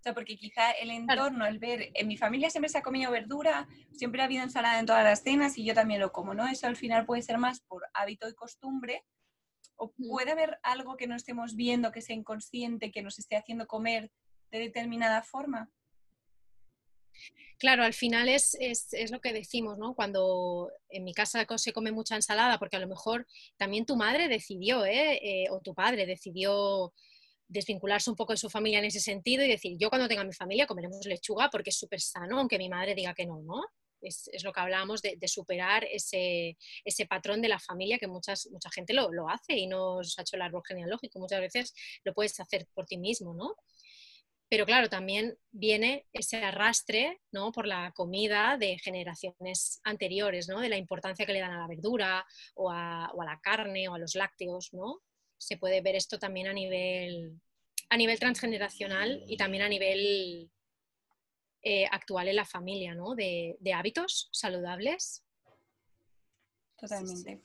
[0.07, 3.67] Sea, porque quizá el entorno, el ver, en mi familia siempre se ha comido verdura,
[3.91, 6.47] siempre ha habido ensalada en todas las cenas y yo también lo como, ¿no?
[6.47, 9.05] Eso al final puede ser más por hábito y costumbre,
[9.75, 13.67] o puede haber algo que no estemos viendo, que sea inconsciente, que nos esté haciendo
[13.67, 14.13] comer
[14.53, 15.73] de determinada forma.
[17.59, 18.57] Claro, al final es,
[19.11, 19.97] lo que decimos, ¿no?
[19.97, 23.27] Cuando en mi casa se come mucha ensalada, porque a lo mejor
[23.57, 25.19] también tu madre decidió, ¿eh?
[25.21, 26.93] Eh, o tu padre decidió
[27.49, 30.33] desvincularse un poco de su familia en ese sentido y decir, yo cuando tenga mi
[30.33, 33.63] familia comeremos lechuga porque es súper sano, aunque mi madre diga que no, ¿no?
[34.01, 36.57] Es, lo que hablábamos de, superar ese,
[37.09, 40.23] patrón de la familia que muchas, mucha gente lo, lo hace y no se ha
[40.23, 41.19] hecho el árbol genealógico.
[41.19, 41.75] Muchas veces
[42.05, 43.57] lo puedes hacer por ti mismo, ¿no?
[44.49, 47.51] Pero claro, también viene ese arrastre ¿no?
[47.51, 50.61] por la comida de generaciones anteriores, ¿no?
[50.61, 52.25] de la importancia que le dan a la verdura
[52.55, 54.73] o a, la carne o a los lácteos.
[54.73, 55.01] ¿no?
[55.39, 57.41] Se puede ver esto también a nivel,
[57.89, 60.51] a nivel transgeneracional y también a nivel
[61.63, 63.15] eh, actual en la familia, ¿no?
[63.15, 65.25] de, hábitos saludables.
[66.79, 67.41] Totalmente.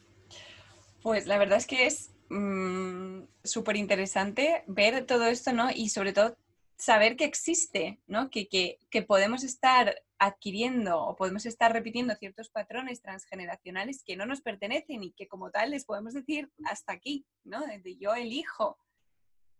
[1.02, 5.72] Pues la verdad es que es mm, súper interesante ver todo esto, ¿no?
[5.72, 6.38] Y sobre todo
[6.82, 8.32] saber que existe, ¿no?
[8.32, 14.42] Que, que, podemos estar adquiriendo o podemos estar repitiendo ciertos patrones transgeneracionales que no nos
[14.42, 17.62] pertenecen y que como tal les podemos decir hasta aquí, ¿no?
[17.68, 18.80] Desde yo elijo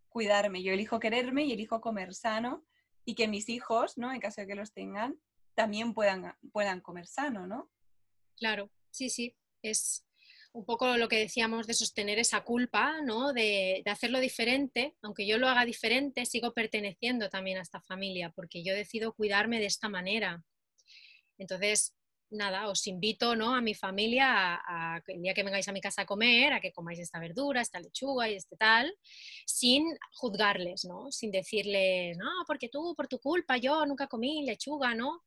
[0.10, 2.66] cuidarme, yo elijo quererme y elijo comer sano
[3.06, 4.12] y que mis hijos, ¿no?
[4.12, 5.20] En caso de que los tengan,
[5.54, 7.70] también puedan, puedan comer sano, ¿no?
[8.36, 10.08] Claro, sí, sí, es
[10.54, 13.34] un poco lo que decíamos de sostener esa culpa, ¿no?
[13.34, 18.64] De, hacerlo diferente, aunque yo lo haga diferente, sigo perteneciendo también a esta familia, porque
[18.64, 20.44] yo decido cuidarme de esta manera.
[21.38, 21.96] Entonces,
[22.30, 23.54] nada, os invito ¿no?
[23.54, 26.72] a mi familia a, el día que vengáis a mi casa a comer, a que
[26.72, 28.94] comáis esta verdura, esta lechuga y este tal,
[29.46, 31.12] sin juzgarles, ¿no?
[31.12, 35.24] Sin decirles, no, porque tú, por tu culpa, yo nunca comí lechuga, ¿no?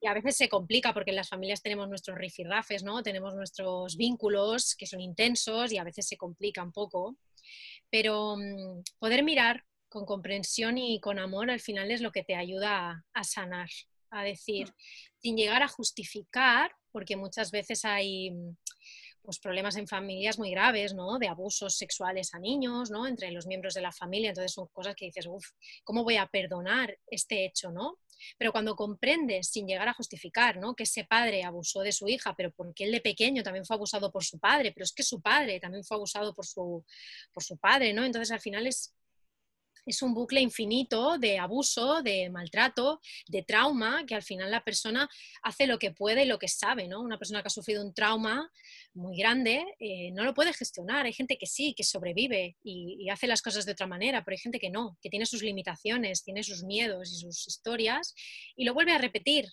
[0.00, 3.02] Y a veces se complica porque en las familias tenemos nuestros rifirrafes, ¿no?
[3.02, 7.16] Tenemos nuestros vínculos que son intensos y a veces se complica un poco.
[7.90, 12.34] Pero mm, poder mirar con comprensión y con amor al final es lo que te
[12.34, 13.68] ayuda a, sanar,
[14.10, 14.72] a decir,
[15.18, 18.56] sin llegar a justificar, porque muchas veces hay mm,
[19.26, 21.18] pues, problemas en familias muy graves, ¿no?
[21.18, 23.06] De abusos sexuales a niños, ¿no?
[23.06, 24.30] Entre los miembros de la familia.
[24.30, 25.44] Entonces son cosas que dices, uff,
[25.84, 27.98] ¿cómo voy a perdonar este hecho, ¿no?
[28.38, 30.74] Pero cuando comprendes, sin llegar a justificar, ¿no?
[30.74, 34.10] que ese padre abusó de su hija, pero porque él de pequeño también fue abusado
[34.10, 36.82] por su padre, pero es que su padre también fue abusado por su,
[37.32, 38.04] por su padre, ¿no?
[38.04, 38.95] Entonces al final es,
[39.86, 45.08] es un bucle infinito de abuso, de maltrato, de trauma, que al final la persona
[45.42, 47.00] hace lo que puede y lo que sabe, ¿no?
[47.00, 48.50] Una persona que ha sufrido un trauma
[48.94, 51.06] muy grande eh, no lo puede gestionar.
[51.06, 54.34] Hay gente que sí, que sobrevive y, y, hace las cosas de otra manera, pero
[54.34, 58.14] hay gente que no, que tiene sus limitaciones, tiene sus miedos y sus historias
[58.56, 59.46] y lo vuelve a repetir.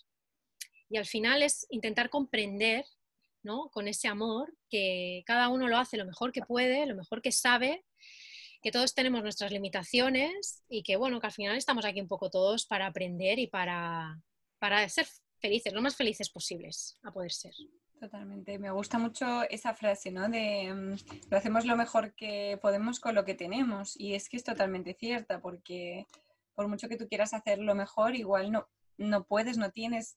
[0.89, 2.85] Y al final es intentar comprender
[3.43, 3.69] ¿no?
[3.71, 7.31] con ese amor que cada uno lo hace lo mejor que puede, lo mejor que
[7.31, 7.83] sabe
[8.63, 12.29] que todos tenemos nuestras limitaciones y que, bueno, que al final estamos aquí un poco
[12.29, 14.19] todos para aprender y para,
[14.57, 15.05] para ser
[15.39, 17.53] felices, lo más felices posibles a poder ser.
[17.99, 18.57] Totalmente.
[18.59, 20.29] Me gusta mucho esa frase, ¿no?
[20.29, 23.99] De mm, lo hacemos lo mejor que podemos con lo que tenemos.
[23.99, 26.07] Y es que es totalmente cierta, porque
[26.55, 30.15] por mucho que tú quieras hacer lo mejor, igual no, no puedes, no tienes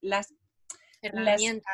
[0.00, 0.34] las,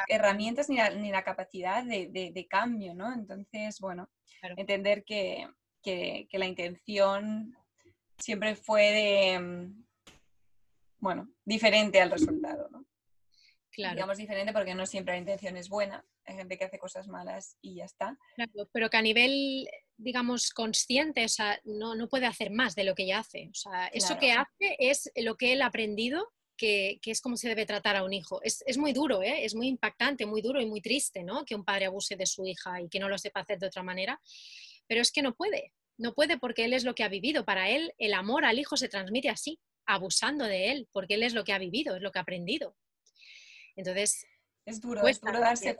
[0.09, 3.13] herramientas ni, la, ni la capacidad de, de, cambio, ¿no?
[3.13, 4.11] Entonces, bueno,
[4.57, 5.49] entender que,
[5.83, 7.57] que, la intención
[8.19, 9.85] siempre fue de, mm,
[10.99, 12.87] bueno, diferente al resultado, ¿no?
[13.71, 13.95] Claro.
[13.95, 16.05] Digamos diferente porque no siempre la intención es buena.
[16.27, 18.17] Hay gente que hace cosas malas y ya está.
[18.35, 19.67] Claro, pero que a nivel,
[19.97, 23.49] digamos, consciente, o sea, no, no puede hacer más de lo que ya hace.
[23.51, 27.37] O sea, eso que hace es lo que él ha aprendido, que, que, es como
[27.37, 28.41] se debe tratar a un hijo.
[28.43, 29.45] Es, es muy duro, ¿eh?
[29.45, 31.45] es muy impactante, muy duro y muy triste, ¿no?
[31.45, 33.83] Que un padre abuse de su hija y que no lo sepa hacer de otra
[33.83, 34.21] manera
[34.93, 37.47] pero es que no puede, no puede porque él es lo que ha vivido.
[37.47, 41.33] Para él el amor al hijo se transmite así, abusando de él, porque él es
[41.33, 42.77] lo que ha vivido, es lo que ha aprendido.
[43.75, 44.27] Entonces...
[44.67, 45.79] Es duro, es duro darse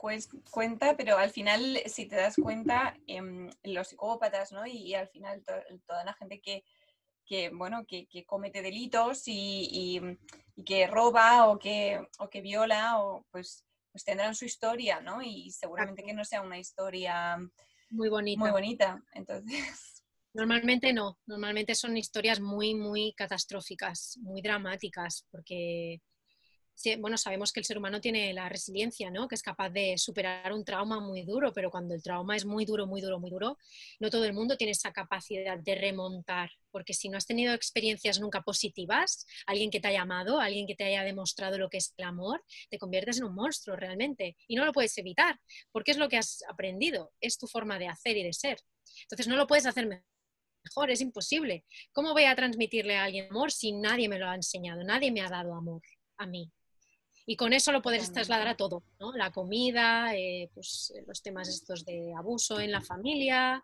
[0.49, 4.65] cuenta, pero al final, si te das cuenta, em, los psicópatas, ¿no?
[4.65, 5.43] Y, al final
[5.85, 10.01] toda la gente que, bueno, que, comete delitos y,
[10.65, 15.21] que roba o que, o que viola, o pues, pues tendrán su historia, ¿no?
[15.21, 17.37] Y seguramente que no sea una historia
[17.93, 18.39] muy bonita.
[18.39, 19.03] Muy bonita.
[19.13, 19.47] Entonces.
[20.35, 26.01] Normalmente no, normalmente son historias muy, muy catastróficas, muy dramáticas, porque
[26.99, 29.27] bueno, sabemos que el ser humano tiene la resiliencia, ¿no?
[29.27, 32.65] Que es capaz de superar un trauma muy duro, pero cuando el trauma es muy
[32.65, 33.57] duro, muy duro, muy duro,
[33.99, 38.19] no todo el mundo tiene esa capacidad de remontar, porque si no has tenido experiencias
[38.19, 41.93] nunca positivas, alguien que te haya amado, alguien que te haya demostrado lo que es
[41.97, 45.39] el amor, te conviertes en un monstruo realmente y no lo puedes evitar,
[45.71, 48.57] porque es lo que has aprendido, es tu forma de hacer y de ser.
[49.03, 51.65] Entonces no lo puedes hacer mejor, es imposible.
[51.91, 55.21] ¿Cómo voy a transmitirle a alguien amor si nadie me lo ha enseñado, nadie me
[55.21, 55.81] ha dado amor
[56.17, 56.51] a mí?
[57.25, 59.13] Y con eso lo puedes trasladar a todo, ¿no?
[59.13, 63.63] La comida, eh, pues, los temas estos de abuso en la familia,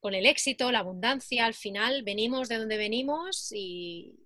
[0.00, 4.18] con el éxito, la abundancia, al final venimos de donde venimos y,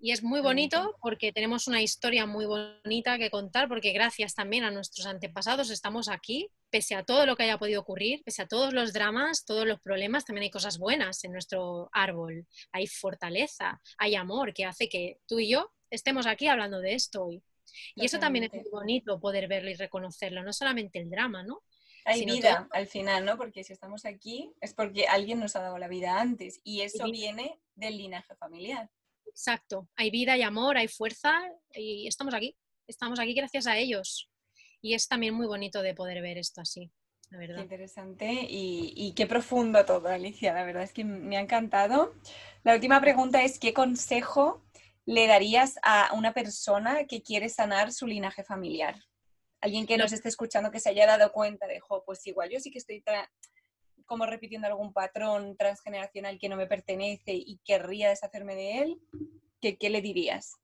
[0.00, 4.62] y es muy bonito porque tenemos una historia muy bonita que contar, porque gracias también
[4.62, 8.46] a nuestros antepasados estamos aquí, pese a todo lo que haya podido ocurrir, pese a
[8.46, 12.46] todos los dramas, todos los problemas, también hay cosas buenas en nuestro árbol.
[12.70, 17.24] Hay fortaleza, hay amor que hace que tú y yo estemos aquí hablando de esto
[17.24, 17.42] hoy.
[17.94, 21.62] Y eso también es muy bonito poder verlo y reconocerlo, no solamente el drama, ¿no?
[22.04, 23.36] Hay vida al final, ¿no?
[23.36, 27.04] Porque si estamos aquí es porque alguien nos ha dado la vida antes y eso
[27.10, 28.88] viene del linaje familiar.
[29.26, 31.38] Exacto, hay vida, hay amor, hay fuerza
[31.74, 32.56] y estamos aquí,
[32.86, 34.30] estamos aquí gracias a ellos.
[34.80, 36.90] Y es también muy bonito de poder ver esto así.
[37.30, 37.56] la verdad.
[37.56, 40.54] Qué interesante y, y, qué profundo todo, Alicia.
[40.54, 42.14] La verdad es que me ha encantado.
[42.62, 44.64] La última pregunta es, ¿qué consejo
[45.08, 48.94] le darías a una persona que quiere sanar su linaje familiar?
[49.62, 52.60] Alguien que nos esté escuchando que se haya dado cuenta de, jo, pues igual yo
[52.60, 53.02] sí que estoy
[54.04, 59.00] como repitiendo algún patrón transgeneracional que no me pertenece y querría deshacerme de él,
[59.62, 60.56] ¿qué, qué le dirías?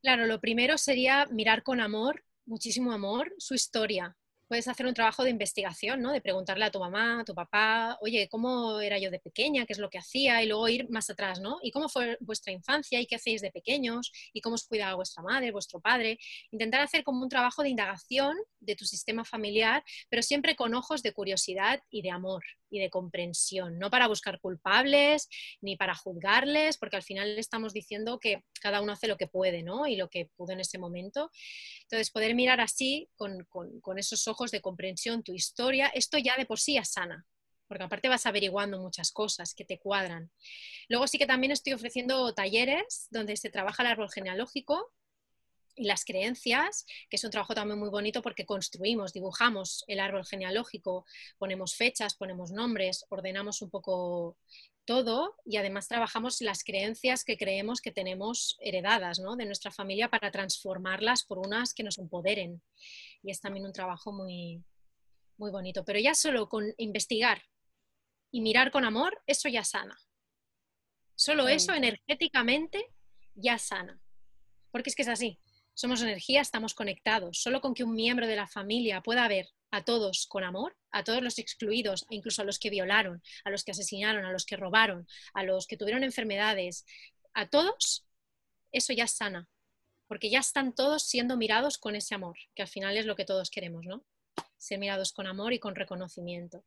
[0.00, 4.16] Claro, lo primero sería mirar con amor, muchísimo amor, su historia,
[4.52, 6.12] puedes hacer un trabajo de investigación, ¿no?
[6.12, 9.64] De preguntarle a tu mamá, a tu papá, oye, ¿cómo era yo de pequeña?
[9.64, 10.42] ¿Qué es lo que hacía?
[10.42, 11.56] Y luego ir más atrás, ¿no?
[11.62, 13.00] ¿Y cómo fue vuestra infancia?
[13.00, 14.12] ¿Y qué hacéis de pequeños?
[14.34, 16.18] ¿Y cómo os cuidaba vuestra madre, vuestro padre?
[16.50, 21.02] Intentar hacer como un trabajo de indagación de tu sistema familiar, pero siempre con ojos
[21.02, 25.28] de curiosidad y de amor y de comprensión, no para buscar culpables
[25.60, 29.62] ni para juzgarles, porque al final estamos diciendo que cada uno hace lo que puede,
[29.62, 29.86] ¿no?
[29.86, 31.30] Y lo que pudo en ese momento.
[31.82, 33.46] Entonces, poder mirar así, con,
[33.80, 37.26] con esos ojos de comprensión, tu historia, esto ya de por sí es sana,
[37.68, 40.30] porque aparte vas averiguando muchas cosas que te cuadran.
[40.88, 44.92] Luego sí que también estoy ofreciendo talleres donde se trabaja el árbol genealógico
[45.74, 50.24] y las creencias, que es un trabajo también muy bonito porque construimos, dibujamos el árbol
[50.26, 51.04] genealógico,
[51.38, 54.36] ponemos fechas, ponemos nombres, ordenamos un poco
[54.84, 59.36] todo y además trabajamos las creencias que creemos que tenemos heredadas ¿no?
[59.36, 62.62] de nuestra familia para transformarlas por unas que nos empoderen.
[63.22, 64.62] Y es también un trabajo muy,
[65.36, 65.84] muy bonito.
[65.84, 67.42] Pero ya solo con investigar
[68.30, 69.96] y mirar con amor, eso ya sana.
[71.14, 72.86] Solo eso energéticamente
[73.34, 74.00] ya sana.
[74.70, 75.38] Porque es que es así.
[75.74, 77.40] Somos energía, estamos conectados.
[77.40, 81.02] Solo con que un miembro de la familia pueda ver a todos con amor, a
[81.02, 84.56] todos los excluidos, incluso a los que violaron, a los que asesinaron, a los que
[84.56, 86.84] robaron, a los que tuvieron enfermedades,
[87.32, 88.06] a todos,
[88.70, 89.48] eso ya sana,
[90.06, 93.24] porque ya están todos siendo mirados con ese amor, que al final es lo que
[93.24, 94.04] todos queremos, ¿no?
[94.58, 96.64] Ser mirados con amor y con reconocimiento.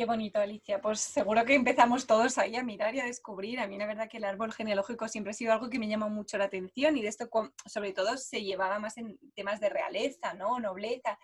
[0.00, 0.80] Qué bonito, Alicia.
[0.80, 3.60] Pues seguro que empezamos todos ahí a mirar y a descubrir.
[3.60, 6.08] A mí la verdad que el árbol genealógico siempre ha sido algo que me llama
[6.08, 7.28] mucho la atención y de esto
[7.66, 10.58] sobre todo se llevaba más en temas de realeza, ¿no?
[10.58, 11.18] Nobleza.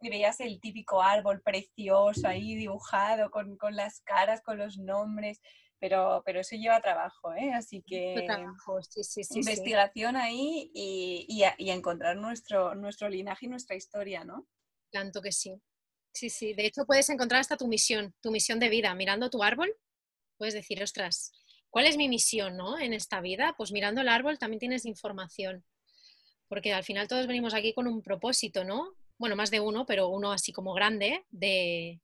[0.00, 5.40] Y veías el típico árbol precioso ahí dibujado con, con las caras, con los nombres,
[5.78, 7.52] pero, pero eso lleva trabajo, ¿eh?
[7.54, 8.26] Así que
[9.36, 14.48] investigación ahí y, y, a, y, a, encontrar nuestro, nuestro linaje y nuestra historia, ¿no?
[14.90, 15.62] Tanto que sí.
[16.12, 18.94] Sí, sí, de hecho puedes encontrar hasta tu misión, tu misión de vida.
[18.94, 19.74] Mirando tu árbol,
[20.36, 21.32] puedes decir, ostras,
[21.70, 22.78] ¿cuál es mi misión ¿no?
[22.78, 23.54] en esta vida?
[23.56, 25.64] Pues mirando el árbol también tienes información,
[26.48, 28.94] porque al final todos venimos aquí con un propósito, ¿no?
[29.18, 32.00] Bueno, más de uno, pero uno así como grande, de...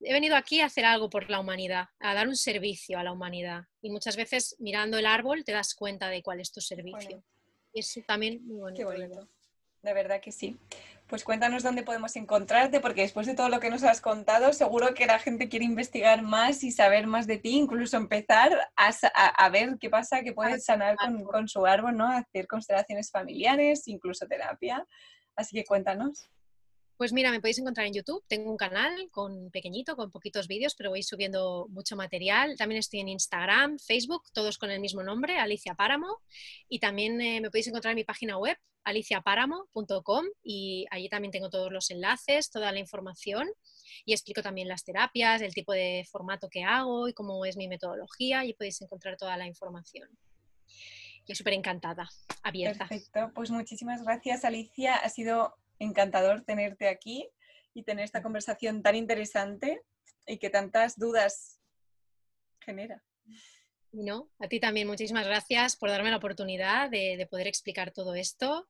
[0.00, 3.12] He venido aquí a hacer algo por la humanidad, a dar un servicio a la
[3.12, 3.64] humanidad.
[3.80, 7.24] Y muchas veces mirando el árbol te das cuenta de cuál es tu servicio.
[7.72, 8.76] Y es también muy bonito.
[8.76, 9.26] Qué bonito.
[9.82, 10.58] De verdad que sí.
[11.08, 14.92] Pues cuéntanos dónde podemos encontrarte, porque después de todo lo que nos has contado, seguro
[14.92, 19.76] que la gente quiere investigar más y saber más de ti, incluso empezar a, ver
[19.80, 20.96] qué pasa, que puedes sanar
[21.30, 22.08] con, su árbol, ¿no?
[22.08, 24.84] Hacer constelaciones familiares, incluso terapia.
[25.36, 26.28] Así que cuéntanos.
[26.96, 28.24] Pues mira, me podéis encontrar en YouTube.
[28.26, 32.56] Tengo un canal con pequeñito, con poquitos vídeos, pero voy subiendo mucho material.
[32.56, 36.22] También estoy en Instagram, Facebook, todos con el mismo nombre, Alicia Páramo.
[36.68, 41.50] Y también eh, me podéis encontrar en mi página web, aliciapáramo.com y allí también tengo
[41.50, 43.48] todos los enlaces, toda la información
[44.04, 47.68] y explico también las terapias, el tipo de formato que hago y cómo es mi
[47.68, 50.08] metodología y podéis encontrar toda la información.
[51.26, 52.08] Y súper encantada,
[52.44, 52.86] abierta.
[52.86, 57.28] Perfecto, pues muchísimas gracias Alicia, ha sido encantador tenerte aquí
[57.74, 59.82] y tener esta conversación tan interesante
[60.26, 61.60] y que tantas dudas
[62.60, 63.02] genera.
[63.92, 64.30] ¿no?
[64.38, 68.68] A ti también muchísimas gracias por darme la oportunidad de, poder explicar todo esto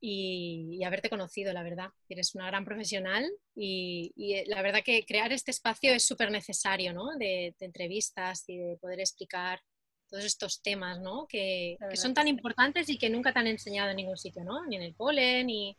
[0.00, 1.90] y, haberte conocido, la verdad.
[2.08, 6.92] Eres una gran profesional y, eh, la verdad que crear este espacio es súper necesario,
[6.92, 7.16] ¿no?
[7.18, 9.60] De, entrevistas y de poder explicar
[10.08, 11.26] todos estos temas, ¿no?
[11.28, 14.64] Que, son tan importantes y que nunca te han enseñado en ningún sitio, ¿no?
[14.66, 15.76] Ni en el polen, ni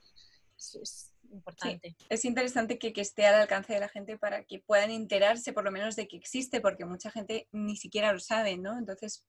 [1.32, 1.95] importante.
[2.10, 5.72] es interesante que, esté al alcance de la gente para que puedan enterarse por lo
[5.72, 8.78] menos de que existe, porque mucha gente ni siquiera lo sabe, ¿no?
[8.78, 9.26] Entonces,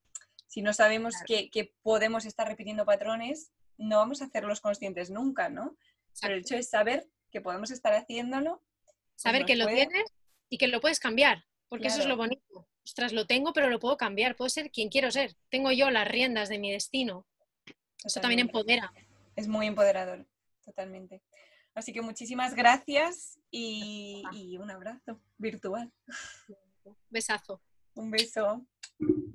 [0.46, 5.76] si no sabemos que, podemos estar repitiendo patrones, no vamos a hacerlos conscientes nunca, ¿no?
[6.20, 8.62] Pero el hecho es saber que podemos estar haciéndolo.
[8.84, 10.04] Pues saber que lo tienes
[10.48, 12.68] y que lo puedes cambiar, porque eso es lo bonito.
[12.84, 14.34] Ostras, lo tengo, pero lo puedo cambiar.
[14.34, 15.36] Puedo ser quien quiero ser.
[15.48, 17.26] Tengo yo las riendas de mi destino.
[18.04, 18.92] Eso también empodera.
[19.36, 20.26] Es muy empoderador,
[20.70, 21.22] totalmente.
[21.74, 24.22] Así que muchísimas gracias y,
[24.60, 25.92] un abrazo virtual.
[27.08, 27.60] Besazo.
[27.94, 28.66] Un beso.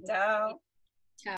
[0.06, 0.62] Chao.